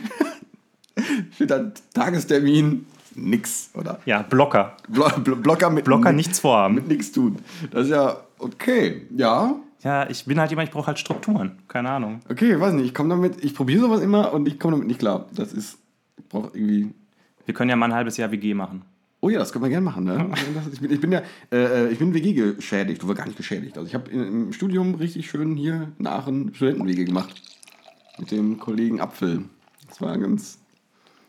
[1.36, 4.00] steht da Tagestermin, nix, oder?
[4.06, 4.78] Ja, Blocker.
[4.88, 6.76] Blo Blocker mit Blocker nichts vorhaben.
[6.76, 7.38] Mit nichts tun.
[7.72, 9.56] Das ist ja okay, ja.
[9.84, 11.60] Ja, ich bin halt jemand, ich brauche halt Strukturen.
[11.68, 12.22] Keine Ahnung.
[12.30, 15.00] Okay, weiß nicht, ich komme damit, ich probiere sowas immer und ich komme damit nicht
[15.00, 15.26] klar.
[15.36, 15.78] Das ist,
[16.18, 16.94] ich brauche irgendwie.
[17.46, 18.84] Wir können ja mal ein halbes Jahr WG machen.
[19.20, 20.04] Oh ja, das können wir gerne machen.
[20.04, 20.32] Ne?
[20.74, 23.78] Ich, bin, ich bin ja, äh, ich bin WG geschädigt, du war gar nicht geschädigt.
[23.78, 27.34] Also ich habe im Studium richtig schön hier in Aachen Studentenwege gemacht.
[28.20, 29.46] Mit dem Kollegen Apfel.
[29.88, 30.60] Das war ganz.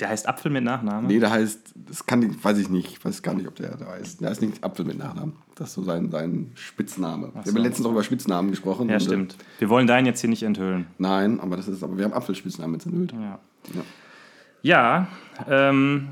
[0.04, 1.06] Der heißt Apfel mit Nachnamen?
[1.06, 3.74] Nee, der heißt, das kann ich, weiß ich nicht, ich weiß gar nicht, ob der
[3.74, 4.20] da heißt.
[4.20, 5.32] Der heißt nicht Apfel mit Nachnamen.
[5.54, 7.30] Das ist so sein, sein Spitzname.
[7.30, 7.56] Ach Wir so.
[7.56, 8.90] haben letztens auch über Spitznamen gesprochen.
[8.90, 9.38] Ja, äh, stimmt.
[9.58, 10.88] Wir wollen deinen jetzt hier nicht enthüllen.
[10.98, 13.12] Nein, aber das ist, aber wir haben Apfelspitznamen jetzt enthüllt.
[13.12, 13.38] Ja.
[13.74, 13.82] Ja.
[14.60, 15.08] Ja,
[15.48, 16.08] ähm,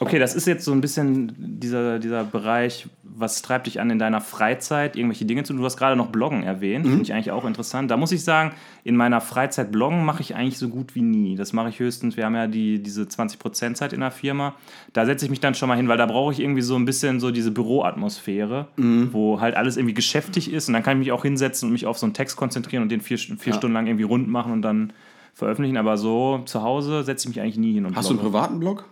[0.00, 3.98] okay, das ist jetzt so ein bisschen dieser, dieser Bereich, was treibt dich an in
[3.98, 5.58] deiner Freizeit, irgendwelche Dinge zu tun.
[5.60, 7.90] Du hast gerade noch Bloggen erwähnt, finde ich eigentlich auch interessant.
[7.90, 8.52] Da muss ich sagen,
[8.84, 11.34] in meiner Freizeit Bloggen mache ich eigentlich so gut wie nie.
[11.34, 14.54] Das mache ich höchstens, wir haben ja die, diese 20% Zeit in der Firma.
[14.92, 16.84] Da setze ich mich dann schon mal hin, weil da brauche ich irgendwie so ein
[16.84, 18.68] bisschen so diese Büroatmosphäre,
[19.12, 21.86] wo halt alles irgendwie geschäftig ist und dann kann ich mich auch hinsetzen und mich
[21.86, 23.54] auf so einen Text konzentrieren und den vier, vier Ja.
[23.54, 24.92] Stunden lang irgendwie rund machen und dann
[25.34, 28.20] veröffentlichen, aber so zu Hause setze ich mich eigentlich nie hin und Hast du einen
[28.20, 28.32] blogge.
[28.38, 28.84] privaten Blog?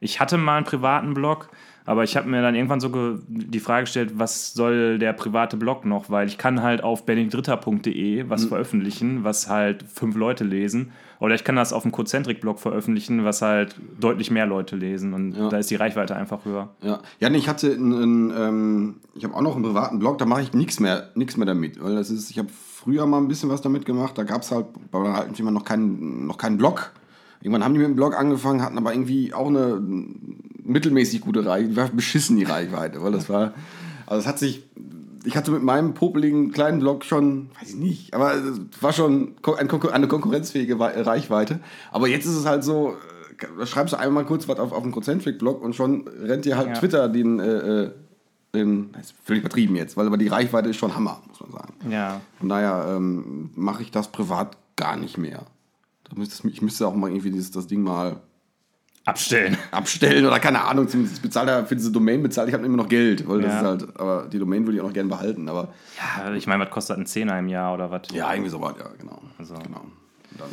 [0.00, 1.48] Ich hatte mal einen privaten Blog,
[1.86, 5.84] aber ich habe mir dann irgendwann so die Frage gestellt, was soll der private Blog
[5.84, 6.08] noch?
[6.10, 8.30] Weil ich kann halt auf benediktritter.de Mhm.
[8.30, 10.92] was veröffentlichen, was halt fünf Leute lesen.
[11.18, 15.12] Oder ich kann das auf dem Cozentric-Blog veröffentlichen, was halt deutlich mehr Leute lesen.
[15.12, 15.48] Und Ja.
[15.50, 16.70] da ist die Reichweite einfach höher.
[16.82, 20.24] Ja, ja nee, ich hatte einen, ähm, ich habe auch noch einen privaten Blog, da
[20.24, 21.82] mache ich nichts mehr, mehr damit.
[21.82, 24.50] Weil das ist, ich habe früher mal ein bisschen was damit gemacht, da gab es
[24.50, 26.92] halt bei der alten Firma noch keinen, noch keinen Blog.
[27.42, 29.80] Irgendwann haben die mit dem Blog angefangen, hatten aber irgendwie auch eine
[30.62, 33.54] mittelmäßig gute Reichweite, war beschissen die Reichweite, weil das war,
[34.06, 34.64] also es hat sich,
[35.24, 39.34] ich hatte mit meinem popeligen kleinen Blog schon, weiß ich nicht, aber es war schon
[39.56, 41.60] eine konkurrenzfähige Wei- Reichweite.
[41.90, 42.90] Aber jetzt ist es halt so,
[43.38, 46.56] äh, da schreibst du einmal kurz was auf, auf dem Concentric-Blog und schon rennt dir
[46.58, 46.74] halt Ja.
[46.74, 47.90] Twitter den, äh, äh,
[48.54, 51.52] den, das ist völlig übertrieben jetzt, weil aber die Reichweite ist schon Hammer, muss man
[51.52, 51.74] sagen.
[51.90, 52.20] Ja.
[52.38, 55.42] Von daher ähm, mache ich das privat gar nicht mehr.
[56.14, 58.20] Müsste ich müsste auch mal irgendwie dieses, das Ding mal
[59.06, 59.56] Abstellen.
[59.70, 62.76] abstellen oder keine Ahnung, zumindest ich bezahle da für diese Domain bezahle ich halt immer
[62.76, 63.58] noch Geld, weil das Ja.
[63.60, 66.62] ist halt, aber die Domain würde ich auch noch gerne behalten, aber Ja, ich meine,
[66.64, 68.02] was kostet ein Zehner im Jahr oder was?
[68.12, 69.20] ja, irgendwie sowas, ja, genau.
[69.38, 69.54] Also.
[69.54, 69.80] genau.
[69.80, 70.50] Und dann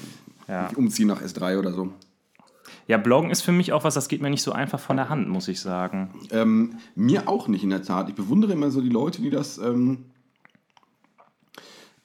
[0.48, 0.70] Ja.
[0.78, 1.92] umziehen nach S3 oder so.
[2.88, 5.10] ja, Bloggen ist für mich auch was, das geht mir nicht so einfach von der
[5.10, 6.10] Hand, muss ich sagen.
[6.32, 8.08] Ähm, mir auch nicht in der Tat.
[8.08, 10.06] Ich bewundere immer so die Leute, die das, ähm,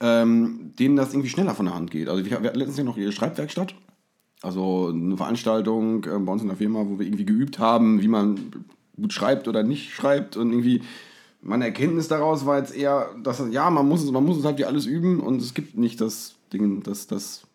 [0.03, 2.09] ähm, denen das irgendwie schneller von der Hand geht.
[2.09, 3.75] Also wir, hatten letztens ja noch ihre Schreibwerkstatt.
[4.43, 8.09] Also eine Veranstaltung äh, bei uns in der Firma, wo wir irgendwie geübt haben, wie
[8.09, 8.51] man
[8.97, 10.37] gut schreibt oder nicht schreibt.
[10.37, 10.83] Und irgendwie
[11.41, 14.59] meine Erkenntnis daraus war jetzt eher, dass ja, man muss es, man muss es halt
[14.59, 17.47] wie alles üben und es gibt nicht das Ding, das, das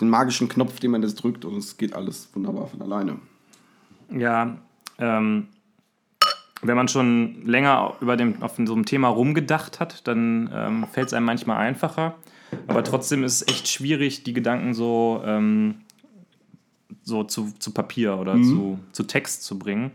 [0.00, 3.18] den magischen Knopf, den man das drückt und es geht alles wunderbar von alleine.
[4.10, 4.56] Ja,
[4.98, 5.48] ähm,
[6.62, 11.08] wenn man schon länger über dem, auf so einem Thema rumgedacht hat, dann ähm, fällt
[11.08, 12.14] es einem manchmal einfacher.
[12.66, 15.76] Aber trotzdem ist es echt schwierig, die Gedanken so, ähm,
[17.02, 19.92] so zu, zu Papier oder zu, zu Text zu bringen.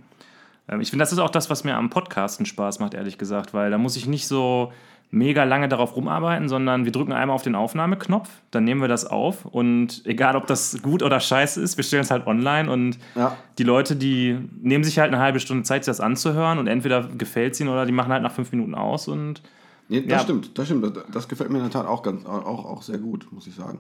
[0.68, 3.54] Ähm, ich finde, das ist auch das, was mir am Podcasten Spaß macht, ehrlich gesagt,
[3.54, 4.72] weil da muss ich nicht so
[5.14, 9.06] mega lange darauf rumarbeiten, sondern wir drücken einmal auf den Aufnahmeknopf, dann nehmen wir das
[9.06, 12.98] auf und egal, ob das gut oder scheiße ist, wir stellen es halt online und
[13.16, 13.38] Ja.
[13.60, 17.04] die Leute, die nehmen sich halt eine halbe Stunde Zeit, sich das anzuhören und entweder
[17.08, 19.42] gefällt es ihnen oder die machen halt nach fünf Minuten aus und
[19.90, 20.20] Nee, das Ja.
[20.20, 20.98] stimmt, das stimmt.
[21.12, 23.80] Das, gefällt mir in der Tat auch ganz auch, auch sehr gut, muss ich sagen.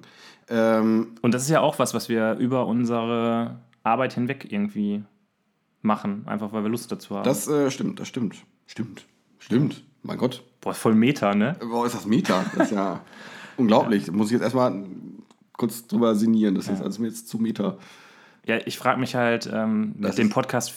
[0.50, 5.04] Ähm, Und das ist ja auch was, was wir über unsere Arbeit hinweg irgendwie
[5.82, 7.24] machen, einfach weil wir Lust dazu haben.
[7.24, 8.36] das äh, stimmt, das stimmt.
[8.68, 9.06] Stimmt.
[9.40, 9.84] Stimmt.
[10.04, 10.44] Mein Gott.
[10.64, 11.58] Boah, voll Meta, ne?
[11.60, 12.46] Boah, ist das Meta.
[12.56, 13.02] Das ist ja
[13.58, 14.06] unglaublich.
[14.06, 14.86] Da muss ich jetzt erstmal
[15.58, 16.56] kurz drüber sinnieren.
[16.56, 17.78] Das ist alles mir jetzt zu Meta.
[18.46, 20.74] Ja, ich frage mich halt, ähm, mit dem Podcast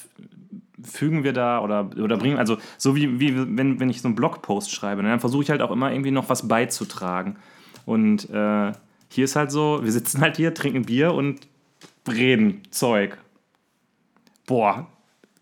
[0.83, 4.14] fügen wir da oder, oder bringen, also so wie, wie wenn, wenn ich so einen
[4.14, 7.37] Blogpost schreibe, ne, dann versuche ich halt auch immer irgendwie noch was beizutragen.
[7.85, 8.72] Und äh,
[9.09, 11.46] hier ist halt so, wir sitzen halt hier, trinken Bier und
[12.09, 13.18] reden Zeug.
[14.46, 14.88] Boah,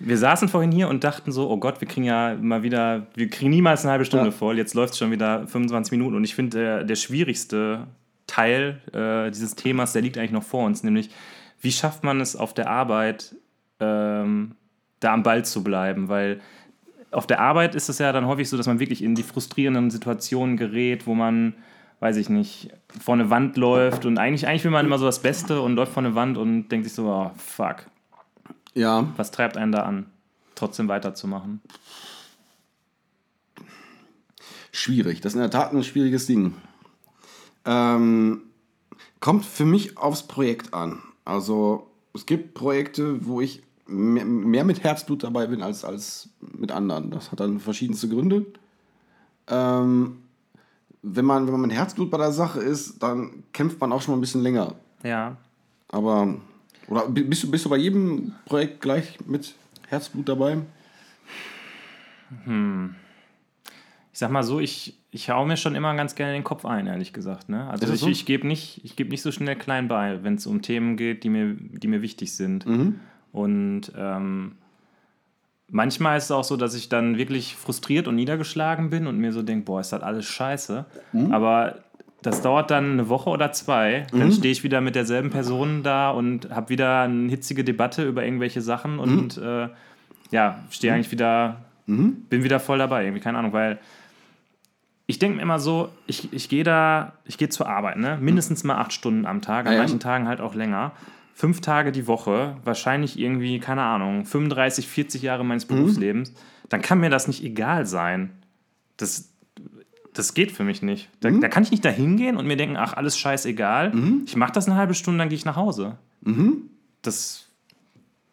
[0.00, 3.28] Wir saßen vorhin hier und dachten so, oh Gott, wir kriegen ja mal wieder, wir
[3.28, 4.32] kriegen niemals eine halbe Stunde Ja.
[4.32, 4.56] voll.
[4.56, 7.86] Jetzt läuft es schon wieder 25 Minuten und ich finde, der, der schwierigste
[8.26, 11.10] Teil äh, dieses Themas, der liegt eigentlich noch vor uns, nämlich
[11.60, 13.34] wie schafft man es auf der Arbeit,
[13.78, 14.52] ähm,
[15.00, 16.40] da am Ball zu bleiben, weil
[17.10, 19.90] auf der Arbeit ist es ja dann häufig so, dass man wirklich in die frustrierenden
[19.90, 21.54] Situationen gerät, wo man,
[21.98, 25.20] weiß ich nicht, vor eine Wand läuft und eigentlich, eigentlich will man immer so das
[25.20, 27.84] Beste und läuft vor eine Wand und denkt sich so, oh, fuck,
[28.74, 29.12] ja.
[29.16, 30.06] was treibt einen da an?
[30.60, 31.60] trotzdem weiterzumachen?
[34.72, 35.20] Schwierig.
[35.20, 36.54] Das ist in der Tat ein schwieriges Ding.
[37.64, 38.42] Ähm,
[39.20, 41.00] kommt für mich aufs Projekt an.
[41.24, 47.10] Also es gibt Projekte, wo ich mehr, mit Herzblut dabei bin als, als mit anderen.
[47.10, 48.46] Das hat dann verschiedenste Gründe.
[49.48, 50.18] Ähm,
[51.02, 54.12] wenn, man, wenn man mit Herzblut bei der Sache ist, dann kämpft man auch schon
[54.12, 54.74] mal ein bisschen länger.
[55.02, 55.36] Ja.
[55.88, 56.36] Aber,
[56.90, 59.54] oder bist du, bist du bei jedem Projekt gleich mit
[59.88, 60.58] Herzblut dabei?
[62.44, 62.96] Hm.
[64.12, 66.88] Ich sag mal so, ich, ich hau mir schon immer ganz gerne den Kopf ein,
[66.88, 67.48] ehrlich gesagt.
[67.48, 67.68] Ne?
[67.70, 68.08] Also ich, so?
[68.08, 71.22] ich gebe nicht, ich geb nicht so schnell klein bei, wenn es um Themen geht,
[71.24, 72.66] die mir, die mir wichtig sind.
[72.66, 73.00] Mhm.
[73.32, 74.56] Und ähm,
[75.68, 79.32] manchmal ist es auch so, dass ich dann wirklich frustriert und niedergeschlagen bin und mir
[79.32, 80.84] so denke, boah, ist das alles scheiße.
[81.12, 81.32] Mhm.
[81.32, 81.84] Aber
[82.22, 84.06] das dauert dann eine Woche oder zwei.
[84.12, 84.18] Mhm.
[84.20, 88.24] Dann stehe ich wieder mit derselben Person da und habe wieder eine hitzige Debatte über
[88.24, 89.00] irgendwelche Sachen Mhm.
[89.00, 89.68] und äh,
[90.30, 91.56] ja, stehe eigentlich wieder,
[91.86, 93.04] bin wieder voll dabei.
[93.04, 93.78] Irgendwie, keine Ahnung, weil
[95.06, 98.16] ich denke mir immer so, ich, ich gehe da, ich gehe zur Arbeit, ne?
[98.20, 99.78] mindestens mal acht Stunden am Tag, an Ja, ja.
[99.80, 100.92] manchen Tagen halt auch länger.
[101.34, 105.74] Fünf Tage die Woche, wahrscheinlich irgendwie, keine Ahnung, 35, 40 Jahre meines Mhm.
[105.76, 106.32] Berufslebens,
[106.68, 108.30] dann kann mir das nicht egal sein.
[108.98, 109.29] Das,
[110.14, 111.08] das geht für mich nicht.
[111.20, 111.40] Da, Mhm.
[111.40, 113.92] da kann ich nicht da hingehen und mir denken, ach, alles scheißegal.
[114.26, 115.98] Ich mache das eine halbe Stunde, dann gehe ich nach Hause.
[116.22, 116.62] Mhm.
[117.02, 117.46] Das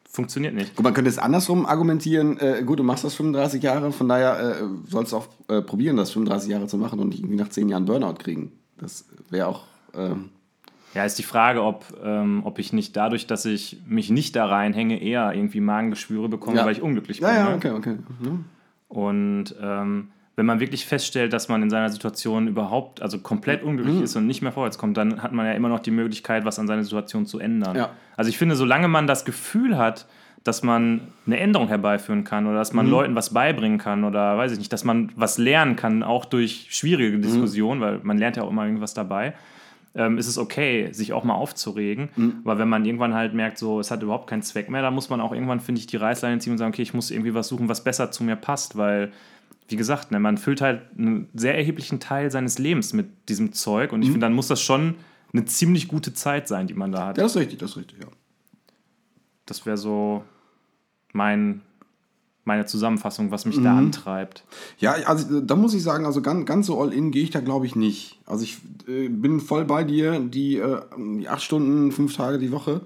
[0.10, 0.76] funktioniert nicht.
[0.76, 4.58] Gut, man könnte es andersrum argumentieren, äh, gut, du machst das 35 Jahre, von daher
[4.62, 7.50] äh, sollst du auch äh, probieren, das 35 Jahre zu machen und nicht irgendwie nach
[7.50, 8.52] 10 Jahren Burnout kriegen.
[8.78, 9.64] Das wäre auch.
[9.94, 10.30] ähm,
[10.96, 14.48] Ja, ist die Frage, ob, ähm, ob ich nicht dadurch, dass ich mich nicht da
[14.48, 16.66] reinhänge, eher irgendwie Magengeschwüre bekomme, Ja.
[16.66, 17.28] weil ich unglücklich bin.
[17.30, 17.56] ja, ja, ne?
[17.56, 17.98] okay, okay.
[18.24, 18.32] Ja.
[18.90, 20.08] Und ähm,
[20.38, 24.04] wenn man wirklich feststellt, dass man in seiner Situation überhaupt, also komplett unglücklich Mhm.
[24.04, 26.60] ist und nicht mehr vorwärts kommt, dann hat man ja immer noch die Möglichkeit, was
[26.60, 27.76] an seiner Situation zu ändern.
[27.76, 27.90] Ja.
[28.16, 30.06] Also ich finde, solange man das Gefühl hat,
[30.44, 32.78] dass man eine Änderung herbeiführen kann oder dass Mhm.
[32.78, 36.24] man Leuten was beibringen kann oder weiß ich nicht, dass man was lernen kann, auch
[36.24, 36.72] durch Mhm.
[36.72, 39.34] schwierige Diskussionen, weil man lernt ja auch immer irgendwas dabei,
[39.96, 42.10] ähm, ist es okay, sich auch mal aufzuregen.
[42.16, 42.34] Mhm.
[42.46, 45.10] Aber wenn man irgendwann halt merkt, so, es hat überhaupt keinen Zweck mehr, dann muss
[45.10, 47.48] man auch irgendwann, finde ich, die Reißleine ziehen und sagen, okay, ich muss irgendwie was
[47.48, 49.12] suchen, was besser zu mir passt, weil,
[49.70, 53.92] wie gesagt, ne, man füllt halt einen sehr erheblichen Teil seines Lebens mit diesem Zeug
[53.92, 53.96] Mhm.
[53.96, 54.96] und ich finde, dann muss das schon
[55.34, 57.18] eine ziemlich gute Zeit sein, die man da hat.
[57.18, 58.08] Das ist richtig, das ist richtig, ja.
[59.46, 60.24] Das wäre so
[61.14, 61.62] mein,
[62.46, 63.78] meine Zusammenfassung, was mich da Mhm.
[63.78, 64.46] antreibt.
[64.80, 67.40] Ja, also da muss ich sagen, also ganz, ganz so all in gehe ich da
[67.42, 68.20] glaube ich nicht.
[68.26, 70.82] Also ich äh, bin voll bei dir, die, äh,
[71.20, 72.82] die acht Stunden, fünf Tage die Woche,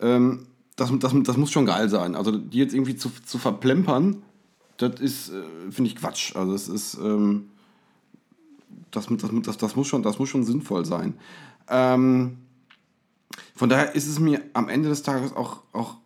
[0.00, 2.14] ähm, das, das, das muss schon geil sein.
[2.14, 4.22] Also die jetzt irgendwie zu, zu verplempern,
[4.78, 6.34] das ist, äh, finde ich Quatsch.
[6.34, 7.50] Also es ist, ähm,
[8.90, 11.14] das, das, das, das, muss schon, das muss schon sinnvoll sein.
[11.68, 12.38] Ähm,
[13.54, 15.96] von daher ist es mir am Ende des Tages auch, auch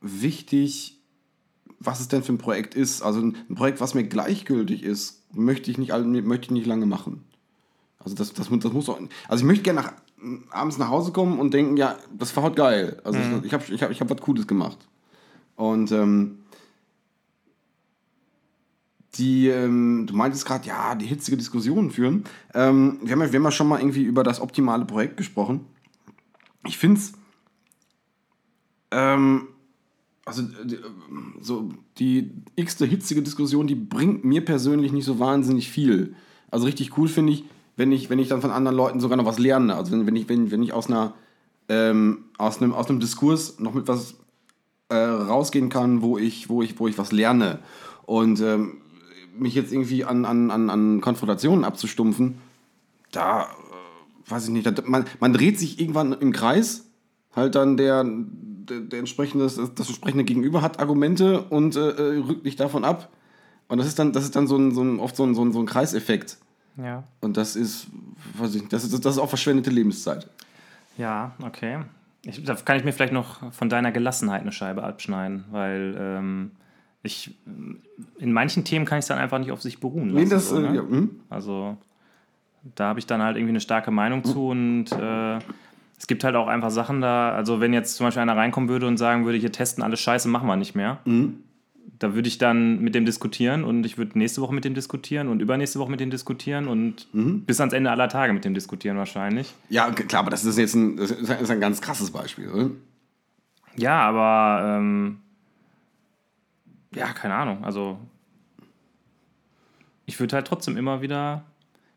[0.00, 1.00] wichtig,
[1.80, 3.02] was es denn für ein Projekt ist.
[3.02, 7.24] Also ein Projekt, was mir gleichgültig ist, möchte ich nicht, möchte ich nicht lange machen.
[7.98, 9.00] Also das, das, das muss auch.
[9.28, 9.92] Also ich möchte gerne nach,
[10.50, 13.00] abends nach Hause kommen und denken, ja, das war heute geil.
[13.04, 14.78] Also ich, ich habe ich hab, ich hab was Cooles gemacht.
[15.56, 16.38] Und ähm,
[19.18, 22.24] die, ähm, du meintest gerade, ja, die hitzige Diskussionen führen.
[22.54, 25.66] Ähm, wir, haben ja, wir haben ja schon mal irgendwie über das optimale Projekt gesprochen.
[26.66, 27.12] Ich finde es,
[28.90, 29.48] ähm,
[30.24, 30.80] also die, äh,
[31.40, 36.14] so die x-te hitzige Diskussion, die bringt mir persönlich nicht so wahnsinnig viel.
[36.50, 37.44] Also richtig cool finde ich,
[37.76, 39.74] wenn ich, wenn ich dann von anderen Leuten sogar noch was lerne.
[39.74, 41.14] Also wenn, wenn ich, wenn, wenn ich aus einer
[41.68, 44.14] ähm, aus einem, aus einem Diskurs noch mit was
[44.88, 47.60] äh, rausgehen kann, wo ich, wo ich, wo ich was lerne.
[48.06, 48.78] Und ähm,
[49.40, 52.38] mich jetzt irgendwie an, an, an, an Konfrontationen abzustumpfen,
[53.12, 56.86] da äh, weiß ich nicht, da, man, man dreht sich irgendwann im Kreis,
[57.34, 62.18] halt dann der, der, der entsprechende, das, das entsprechende Gegenüber hat Argumente und äh, äh,
[62.18, 63.10] rückt dich davon ab.
[63.68, 65.44] Und das ist dann, das ist dann so ein, so ein, oft so ein, so
[65.44, 66.38] ein, so ein Kreiseffekt.
[66.76, 67.04] Ja.
[67.20, 67.88] Und das ist,
[68.34, 70.28] weiß ich nicht, das ist, das ist auch verschwendete Lebenszeit.
[70.96, 71.80] Ja, okay.
[72.24, 76.50] Ich, da kann ich mir vielleicht noch von deiner Gelassenheit eine Scheibe abschneiden, weil ähm,
[77.02, 77.34] ich
[78.18, 80.24] in manchen Themen kann ich es dann einfach nicht auf sich beruhen lassen.
[80.24, 80.76] Nee, das, so, äh, ne?
[80.76, 81.10] ja, hm?
[81.30, 81.76] Also
[82.74, 85.38] da habe ich dann halt irgendwie eine starke Meinung zu und äh,
[85.98, 88.86] es gibt halt auch einfach Sachen da, also wenn jetzt zum Beispiel einer reinkommen würde
[88.86, 91.36] und sagen würde, hier testen alles scheiße, machen wir nicht mehr, Mhm.
[91.98, 95.28] da würde ich dann mit dem diskutieren und ich würde nächste Woche mit dem diskutieren
[95.28, 97.42] und übernächste Woche mit dem diskutieren und Mhm.
[97.42, 99.54] bis ans Ende aller Tage mit dem diskutieren wahrscheinlich.
[99.70, 102.48] Ja, klar, aber das ist jetzt ein, das ist ein ganz krasses Beispiel.
[102.50, 102.70] Oder?
[103.76, 105.18] Ja, aber ähm,
[106.94, 107.64] ja, keine Ahnung.
[107.64, 107.98] Also
[110.06, 111.44] ich würde halt trotzdem immer wieder,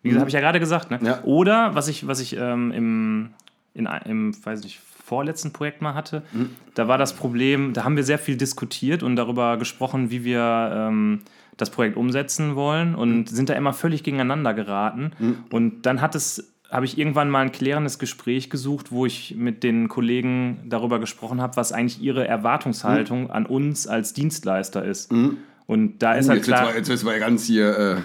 [0.01, 0.99] wie gesagt, habe ich ja gerade gesagt, ne?
[1.01, 1.23] Ja.
[1.23, 3.29] Oder was ich, was ich ähm, im,
[3.73, 6.23] in, im, weiß nicht, vorletzten Projekt mal hatte.
[6.73, 10.71] Da war das Problem, da haben wir sehr viel diskutiert und darüber gesprochen, wie wir
[10.73, 11.19] ähm,
[11.57, 15.11] das Projekt umsetzen wollen und sind da immer völlig gegeneinander geraten.
[15.51, 19.61] Und dann hat es habe ich irgendwann mal ein klärendes Gespräch gesucht, wo ich mit
[19.63, 25.11] den Kollegen darüber gesprochen habe, was eigentlich ihre Erwartungshaltung an uns als Dienstleister ist.
[25.67, 27.77] Und da ist halt klar, jetzt wird's mal ganz hier.
[27.77, 27.95] Äh,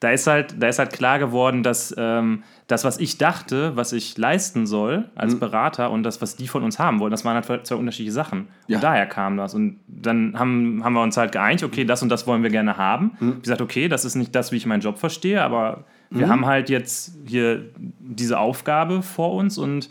[0.00, 3.92] da ist halt, da ist halt klar geworden, dass ähm, das, was ich dachte, was
[3.92, 7.34] ich leisten soll als Berater und das, was die von uns haben wollen, das waren
[7.34, 8.48] halt zwei unterschiedliche Sachen.
[8.66, 8.76] Ja.
[8.76, 9.54] Und daher kam das.
[9.54, 12.76] Und dann haben, haben wir uns halt geeinigt, okay, das und das wollen wir gerne
[12.76, 13.12] haben.
[13.20, 16.46] Wie gesagt, okay, das ist nicht das, wie ich meinen Job verstehe, aber wir haben
[16.46, 17.64] halt jetzt hier
[18.00, 19.90] diese Aufgabe vor uns und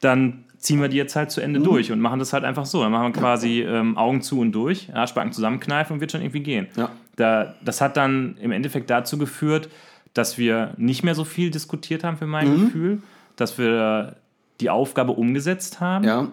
[0.00, 2.82] dann ziehen wir die jetzt halt zu Ende durch und machen das halt einfach so.
[2.82, 6.40] Dann machen wir quasi ähm, Augen zu und durch, Arschbacken zusammenkneifen und wird schon irgendwie
[6.40, 6.68] gehen.
[6.76, 6.90] Ja.
[7.16, 9.68] Da, das hat dann im Endeffekt dazu geführt,
[10.14, 12.64] dass wir nicht mehr so viel diskutiert haben für mein Mhm.
[12.66, 13.02] Gefühl,
[13.36, 14.16] dass wir
[14.60, 16.04] die Aufgabe umgesetzt haben.
[16.04, 16.28] ja.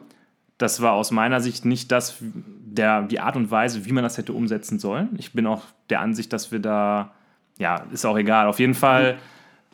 [0.57, 4.19] Das war aus meiner Sicht nicht das, der, die Art und Weise, wie man das
[4.19, 5.09] hätte umsetzen sollen.
[5.17, 7.13] Ich bin auch der Ansicht, dass wir da,
[7.61, 8.47] ja, ist auch egal.
[8.47, 9.19] Auf jeden Fall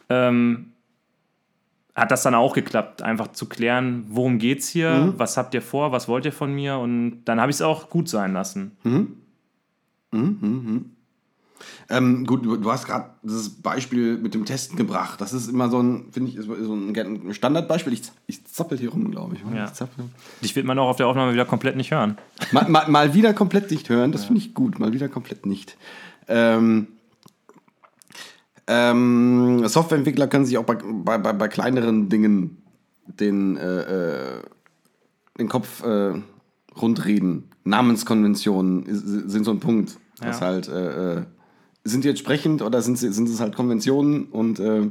[0.09, 0.73] ähm,
[1.95, 5.91] hat das dann auch geklappt, einfach zu klären, worum geht's hier, was habt ihr vor,
[5.93, 8.73] was wollt ihr von mir und dann habe ich es auch gut sein lassen.
[11.89, 15.21] Ähm, gut, du, hast gerade das Beispiel mit dem Testen gebracht.
[15.21, 17.93] Das ist immer so ein, finde ich, so ein, Standardbeispiel.
[17.93, 19.55] Ich, ich zappel hier rum, glaube ich.
[19.55, 19.65] Ja.
[19.65, 20.05] Ich zappel.
[20.43, 22.17] Dich wird man auch auf der Aufnahme wieder komplett nicht hören.
[22.51, 24.79] Mal, mal, mal wieder komplett nicht hören, das finde ich gut.
[24.79, 25.77] Mal wieder komplett nicht.
[26.27, 26.87] Ähm,
[28.67, 32.57] ähm, Softwareentwickler können sich auch bei, bei, bei, bei kleineren Dingen
[33.05, 34.41] den, äh, äh,
[35.39, 36.13] den Kopf äh,
[36.79, 37.45] rundreden.
[37.63, 39.97] Namenskonventionen sind so ein Punkt.
[40.19, 40.47] Das Ja.
[40.47, 41.23] halt, äh, äh,
[41.83, 44.89] sind die jetzt sprechend oder sind, sie, sind es halt Konventionen und äh,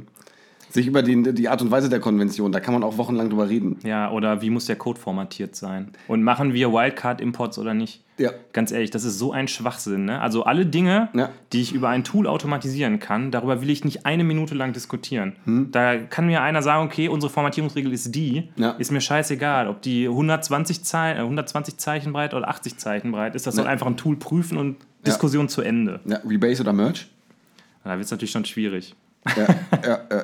[0.69, 3.49] sich über die, die Art und Weise der Konvention, da kann man auch wochenlang drüber
[3.49, 3.77] reden.
[3.83, 5.91] Ja, oder wie muss der Code formatiert sein?
[6.07, 8.03] Und machen wir Wildcard-Imports oder nicht?
[8.19, 8.31] Ja.
[8.51, 10.05] Ganz ehrlich, das ist so ein Schwachsinn.
[10.05, 10.19] Ne?
[10.19, 11.29] Also alle Dinge, Ja.
[11.53, 15.35] die ich über ein Tool automatisieren kann, darüber will ich nicht eine Minute lang diskutieren.
[15.71, 18.71] Da kann mir einer sagen, okay, unsere Formatierungsregel ist die, Ja.
[18.71, 23.35] ist mir scheißegal, ob die 120, Zei äh, 120 Zeichen breit oder 80 Zeichen breit
[23.35, 23.45] ist.
[23.45, 25.99] Das soll einfach ein Tool prüfen und Diskussion zu Ende.
[26.05, 27.01] Ja, Rebase oder Merge?
[27.83, 28.95] Da wird es natürlich schon schwierig.
[29.35, 29.47] Ja,
[29.85, 30.23] ja, ja.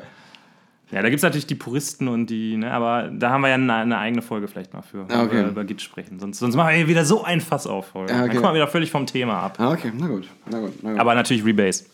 [0.93, 3.56] Ja, da gibt es natürlich die Puristen und die, ne, aber da haben wir ja
[3.56, 5.38] eine, eine eigene Folge vielleicht mal für, Ah, okay.
[5.38, 6.19] wir über Git sprechen.
[6.19, 7.93] Sonst, sonst machen wir wieder so ein Fass auf.
[7.95, 8.08] Ja, okay.
[8.13, 9.60] Dann kommen wir wieder völlig vom Thema ab.
[9.60, 10.27] Ah, okay, na gut.
[10.49, 10.99] Na gut, na gut.
[10.99, 11.86] Aber natürlich Rebase.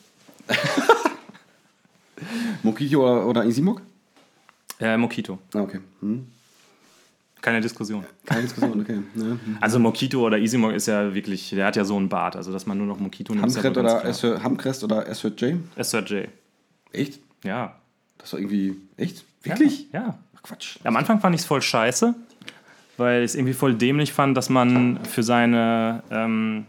[2.64, 3.82] Mokito oder, Isimok?
[4.80, 5.40] Äh, Mokito.
[5.54, 5.80] Ah, okay.
[6.02, 6.28] Hm.
[7.42, 8.04] Keine Diskussion.
[8.26, 8.98] Keine Diskussion, okay.
[9.16, 9.24] Ja.
[9.24, 9.58] Hm.
[9.62, 12.36] Also Mokito oder Easymog ist ja wirklich, der hat ja so einen Bart.
[12.36, 13.54] Also dass man nur noch Mokito nimmt.
[13.54, 15.56] ganz oder Hamcrest oder S für J?
[15.82, 16.26] SRJ.
[16.92, 17.20] Echt?
[17.46, 17.79] Ja.
[18.20, 18.76] Das war irgendwie.
[18.98, 19.26] Echt?
[19.42, 19.88] Wirklich?
[19.92, 20.00] Ja.
[20.00, 20.20] ja.
[20.36, 20.78] Ach, Quatsch.
[20.84, 22.14] Am Anfang fand ich es voll scheiße,
[22.98, 26.66] weil ich es irgendwie voll dämlich fand, dass man für seine, ähm,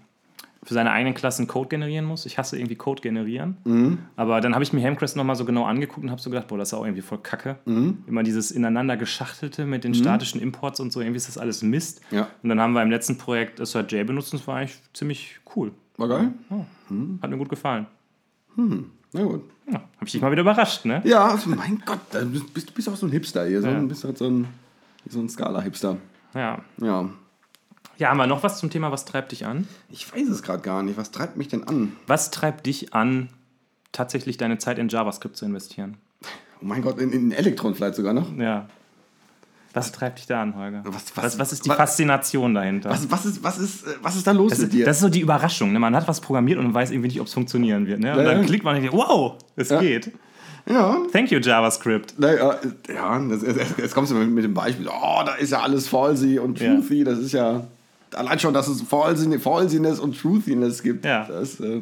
[0.62, 2.26] für seine eigenen Klassen Code generieren muss.
[2.26, 3.56] Ich hasse irgendwie Code generieren.
[3.64, 3.98] Mhm.
[4.16, 6.58] Aber dann habe ich mir Helmcrest nochmal so genau angeguckt und habe so gedacht, boah,
[6.58, 7.56] das ist auch irgendwie voll kacke.
[7.64, 8.04] Mhm.
[8.06, 12.00] Immer dieses ineinander geschachtelte mit den statischen Imports und so, irgendwie ist das alles Mist.
[12.10, 12.28] Ja.
[12.42, 15.72] Und dann haben wir im letzten Projekt SRJ benutzt und das war eigentlich ziemlich cool.
[15.96, 16.32] War geil?
[17.22, 17.86] Hat mir gut gefallen.
[19.12, 19.42] Na gut.
[19.66, 21.00] Ja, habe ich dich mal wieder überrascht, ne?
[21.04, 23.60] Ja, also, mein Gott, du bist, du bist auch so ein Hipster hier.
[23.62, 23.78] So Ja.
[23.80, 24.46] bist halt so ein,
[25.08, 25.96] so ein Skala-Hipster.
[26.34, 26.58] Ja.
[26.80, 27.10] Ja.
[27.98, 29.68] Ja, haben wir noch was zum Thema, was treibt dich an?
[29.90, 30.96] Ich weiß es gerade gar nicht.
[30.96, 31.92] Was treibt mich denn an?
[32.06, 33.28] Was treibt dich an,
[33.92, 35.96] tatsächlich deine Zeit in JavaScript zu investieren?
[36.62, 38.32] Oh mein Gott, in, in Elektron vielleicht sogar noch.
[38.36, 38.68] Ja.
[39.72, 40.82] Was treibt dich da an, Holger?
[40.84, 42.90] Was- was, was- was, ist die Faszination dahinter?
[42.90, 44.84] Was, was, ist, was, ist, was ist da los das, mit ist, dir?
[44.84, 45.72] das ist so die Überraschung.
[45.72, 45.78] Ne?
[45.78, 48.00] Man hat was programmiert und man weiß irgendwie nicht, ob es funktionieren wird.
[48.00, 48.12] Ne?
[48.12, 48.44] Und Ja, dann ja.
[48.46, 50.10] klickt man und denkt, wow, es geht.
[50.66, 52.18] ja, Thank you, JavaScript.
[52.18, 52.56] Naja,
[52.92, 53.20] ja,
[53.78, 56.74] jetzt, kommst du mit, dem Beispiel, oh, da ist ja alles Falsy und Ja.
[56.74, 57.64] Truthy, das ist ja,
[58.14, 61.04] allein schon, dass es Falsiness und Truthiness gibt.
[61.04, 61.26] Ja.
[61.28, 61.80] Das, äh,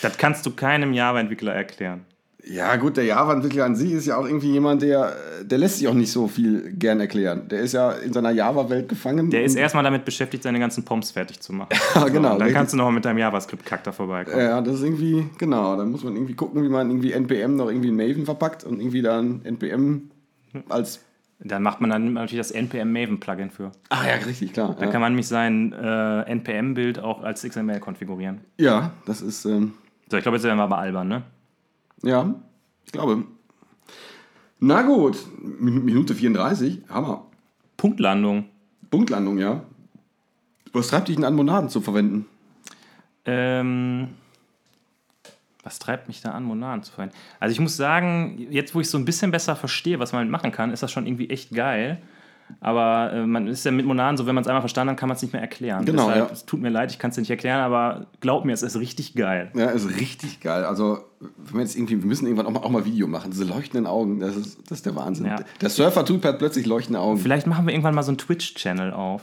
[0.00, 2.04] Das kannst du keinem Java-Entwickler erklären.
[2.48, 5.88] Ja gut, der Java-Entwickler an sich ist ja auch irgendwie jemand, der, der lässt sich
[5.88, 7.48] auch nicht so viel gern erklären.
[7.48, 9.30] Der ist ja in seiner Java-Welt gefangen.
[9.30, 11.70] Der ist erstmal damit beschäftigt, seine ganzen Pomps fertig zu machen.
[11.94, 14.38] Ja, genau, So, dann kannst du noch mal mit deinem JavaScript-Kack da vorbeikommen.
[14.38, 17.68] Ja, das ist irgendwie, genau, da muss man irgendwie gucken, wie man irgendwie NPM noch
[17.68, 20.10] irgendwie in Maven verpackt und irgendwie dann NPM
[20.68, 21.00] als,
[21.40, 23.72] Dann macht man dann natürlich das NPM Maven Plugin für.
[23.90, 24.76] ah ja, richtig, klar.
[24.78, 28.40] Da Ja, kann man nämlich sein äh, NPM-Bild auch als XML konfigurieren.
[28.58, 29.72] ja das ist, ähm,
[30.10, 31.22] So, ich glaube, jetzt werden wir aber albern, ne?
[32.02, 32.34] Ja,
[32.84, 33.24] ich glaube.
[34.58, 37.26] Na gut, Min- Minute 34, Hammer.
[37.76, 38.46] Punktlandung.
[38.90, 39.62] Punktlandung, ja.
[40.72, 42.26] Was treibt dich denn an, Monaden zu verwenden?
[43.24, 44.08] Ähm,
[45.62, 47.14] was treibt mich da an, Monaden zu verwenden?
[47.40, 50.32] Also ich muss sagen, jetzt wo ich so ein bisschen besser verstehe, was man damit
[50.32, 52.00] machen kann, ist das schon irgendwie echt geil.
[52.60, 55.08] Aber äh, man ist ja mit Monaden so, wenn man es einmal verstanden hat, kann
[55.08, 55.84] man es nicht mehr erklären.
[55.84, 56.32] Genau, Deshalb, ja.
[56.32, 58.76] Es tut mir leid, ich kann es dir nicht erklären, aber glaub mir, es ist
[58.76, 59.50] richtig geil.
[59.54, 60.64] Ja, ist richtig geil.
[60.64, 63.30] Also, wenn wir jetzt irgendwie, wir müssen irgendwann auch mal, auch mal Video machen.
[63.30, 65.26] Diese leuchtenden Augen, das ist, das ist der Wahnsinn.
[65.26, 65.36] Ja.
[65.60, 67.18] Der Surfer-Typ hat plötzlich leuchtende Augen.
[67.18, 69.22] Vielleicht machen wir irgendwann mal so einen Twitch-Channel auf.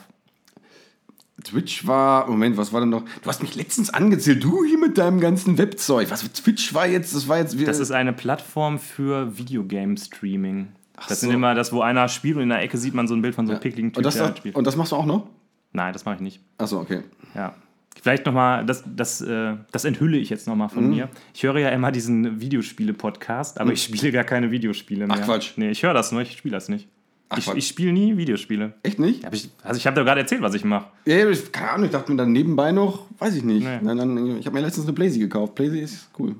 [1.43, 3.03] Twitch war, Moment, was war denn noch?
[3.21, 6.09] Du hast mich letztens angezählt, du hier mit deinem ganzen Webzeug.
[6.09, 7.67] Was Twitch war jetzt, das war jetzt wieder.
[7.67, 10.69] Das ist eine Plattform für Videogame-Streaming.
[10.95, 11.25] Das so.
[11.27, 13.35] sind immer das, wo einer spielt und in der Ecke sieht man so ein Bild
[13.35, 14.55] von so einem pickligen Typ, und, das, der halt spielt.
[14.55, 15.27] und das machst du auch noch?
[15.71, 16.39] Nein, das mache ich nicht.
[16.57, 17.01] Achso, okay.
[17.35, 17.55] Ja.
[18.01, 20.71] Vielleicht nochmal, das, das, äh, das enthülle ich jetzt nochmal Mhm.
[20.71, 21.09] von mir.
[21.33, 25.17] Ich höre ja immer diesen Videospiele-Podcast, aber ich spiele gar keine Videospiele mehr.
[25.19, 25.53] Ach, Quatsch.
[25.57, 26.87] Nee, ich höre das nur, ich spiele das nicht.
[27.29, 27.57] Ach, ich Quatsch.
[27.57, 28.73] ich spiele nie Videospiele.
[28.83, 29.25] Echt nicht?
[29.25, 30.87] Hab ich, also ich habe dir gerade erzählt, was ich mache.
[31.05, 33.63] Ja, ja, keine Ahnung, ich dachte mir dann nebenbei noch, weiß ich nicht.
[33.65, 33.79] Nee.
[33.81, 35.55] Nein, dann, ich habe mir letztens eine Playsee gekauft.
[35.55, 36.35] Playsee ist cool.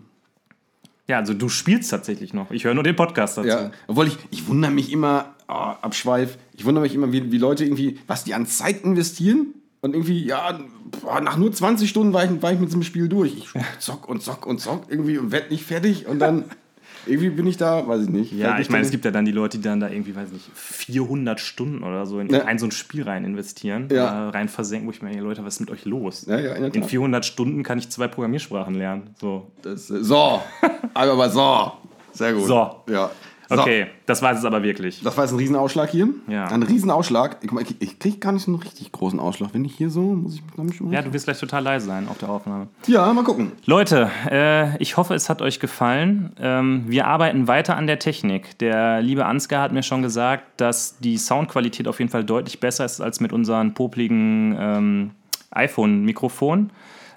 [1.07, 2.51] Ja, also du spielst tatsächlich noch.
[2.51, 3.47] Ich höre nur den Podcast dazu.
[3.47, 7.37] Ja, obwohl ich, ich wundere mich immer, oh, Abschweif, ich wundere mich immer, wie, wie
[7.37, 9.47] Leute irgendwie, was die an Zeit investieren
[9.81, 10.59] und irgendwie, ja,
[11.01, 13.35] boah, nach nur 20 Stunden war ich, war ich mit diesem Spiel durch.
[13.35, 13.49] Ich
[13.79, 16.45] zock und zock und zock irgendwie und werd nicht fertig und dann
[17.05, 18.31] irgendwie bin ich da, weiß ich nicht.
[18.33, 20.49] Ja, ich meine, es gibt ja dann die Leute, die dann da irgendwie, weiß nicht,
[20.53, 22.45] 400 Stunden oder so in Ja.
[22.45, 24.27] ein so ein Spiel rein investieren, Ja.
[24.27, 26.25] äh, rein versenken, wo ich mir denke, Leute, was ist mit euch los?
[26.27, 26.89] Ja, ja, in in Tat.
[26.89, 29.15] 400 Stunden kann ich zwei Programmiersprachen lernen.
[29.19, 29.51] So.
[29.61, 30.41] Das, äh, so,
[30.93, 31.71] aber mal so.
[32.13, 32.47] Sehr gut.
[32.47, 32.75] So.
[32.89, 33.11] Ja.
[33.59, 35.01] Okay, das war es aber wirklich.
[35.03, 36.09] Das war jetzt ein Riesenausschlag hier.
[36.27, 36.45] Ja.
[36.47, 37.51] Ein Riesenausschlag.
[37.51, 39.49] Mal, ich, ich kriege gar nicht so einen richtig großen Ausschlag.
[39.53, 40.91] Wenn ich hier so, muss ich mich damit schon.
[40.91, 42.67] Ja, du wirst gleich total leise sein auf der Aufnahme.
[42.87, 43.51] ja, mal gucken.
[43.65, 46.31] Leute, äh, ich hoffe, es hat euch gefallen.
[46.39, 48.57] Ähm, wir arbeiten weiter an der Technik.
[48.59, 52.85] Der liebe Ansgar hat mir schon gesagt, dass die Soundqualität auf jeden Fall deutlich besser
[52.85, 55.11] ist als mit unseren popligen ähm,
[55.51, 56.71] iPhone-Mikrofonen.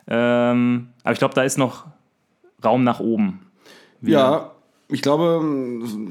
[0.08, 1.86] Ähm, aber ich glaube, da ist noch
[2.64, 3.40] Raum nach oben.
[4.02, 4.52] Ja,
[4.88, 5.44] ich glaube,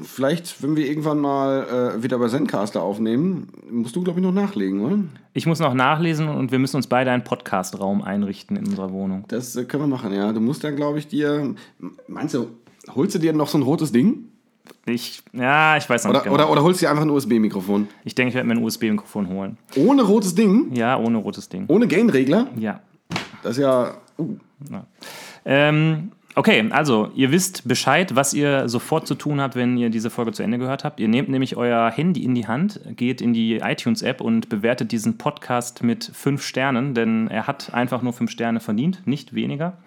[0.02, 4.32] vielleicht, wenn wir irgendwann mal äh, wieder bei Zencaster aufnehmen, musst du, glaube ich, noch
[4.32, 4.98] nachlegen, oder?
[5.32, 9.24] Ich muss noch nachlesen und wir müssen uns beide einen Podcast-Raum einrichten in unserer Wohnung.
[9.28, 10.32] Das äh, können wir machen, ja.
[10.32, 11.54] Du musst dann, glaube ich, dir.
[12.06, 12.48] Meinst du,
[12.94, 14.24] holst du dir noch so ein rotes Ding?
[14.84, 16.34] Ich, ja, ich weiß noch Oder, nicht genau.
[16.34, 17.88] oder, oder holst du dir einfach ein USB-Mikrofon?
[18.04, 19.58] ich denke, ich werde mir ein USB-Mikrofon holen.
[19.76, 20.74] Ohne rotes Ding?
[20.74, 21.64] Ja, ohne rotes Ding.
[21.68, 22.48] Ohne Gain-Regler?
[22.58, 22.80] Ja.
[23.42, 23.94] Das ist ja.
[24.18, 24.36] Uh,
[25.44, 30.10] Ähm, okay, also ihr wisst Bescheid, was ihr sofort zu tun habt, wenn ihr diese
[30.10, 31.00] Folge zu Ende gehört habt.
[31.00, 35.18] Ihr nehmt nämlich euer Handy in die Hand, geht in die iTunes-App und bewertet diesen
[35.18, 39.78] Podcast mit fünf Sternen, denn er hat einfach nur fünf Sterne verdient, nicht weniger.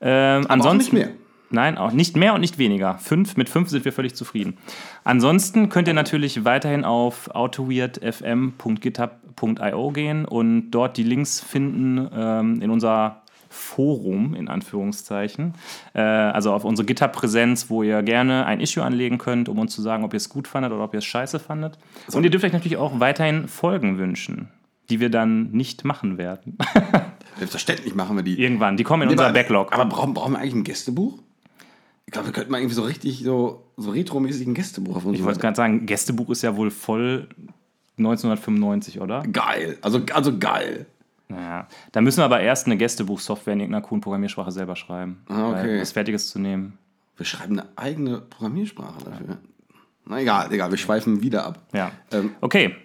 [0.00, 1.14] Ähm, aber auch ansonsten, nicht mehr.
[1.48, 2.98] Nein, auch nicht mehr und nicht weniger.
[2.98, 4.56] Fünf, mit fünf sind wir völlig zufrieden.
[5.04, 12.70] Ansonsten könnt ihr natürlich weiterhin auf autoweirdfm.github.io gehen und dort die Links finden ähm, in
[12.70, 13.22] unser
[13.56, 15.54] Forum, in Anführungszeichen.
[15.94, 19.82] Äh, also auf unsere GitHub-Präsenz, wo ihr gerne ein Issue anlegen könnt, um uns zu
[19.82, 21.78] sagen, ob ihr es gut fandet oder ob ihr es scheiße fandet.
[22.12, 24.48] Und ihr dürft euch natürlich auch weiterhin Folgen wünschen,
[24.90, 26.58] die wir dann nicht machen werden.
[27.38, 28.40] Selbstverständlich machen wir die.
[28.40, 28.76] Irgendwann.
[28.76, 29.72] Die kommen in unser aber, Backlog.
[29.72, 31.18] Aber brauchen, brauchen wir eigentlich ein Gästebuch?
[32.06, 35.18] Ich glaube, wir könnten mal irgendwie so richtig so, so retromäßig ein Gästebuch auf uns
[35.18, 37.28] Ich wollte gerade sagen, Gästebuch ist ja wohl voll
[37.98, 39.22] 1995, oder?
[39.22, 39.78] Geil.
[39.82, 40.86] Also, also geil.
[41.28, 45.22] Naja, da müssen wir aber erst eine Gästebuchsoftware in irgendeiner coolen Programmiersprache selber schreiben.
[45.28, 45.80] Ah, okay.
[45.80, 46.78] Was Fertiges zu nehmen.
[47.16, 49.38] Wir schreiben eine eigene Programmiersprache dafür.
[50.04, 51.58] Na egal, egal, wir schweifen wieder ab.
[51.72, 51.90] Ja.
[52.12, 52.76] Ähm, Okay,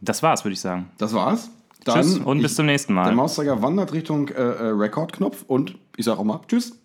[0.00, 0.90] das war's, würde ich sagen.
[0.98, 1.50] das war's.
[1.84, 3.04] Tschüss Dann und bis ich- zum nächsten Mal.
[3.04, 6.78] Der Mauszeiger wandert Richtung äh, äh, Rekordknopf und ich sage auch mal Tschüss.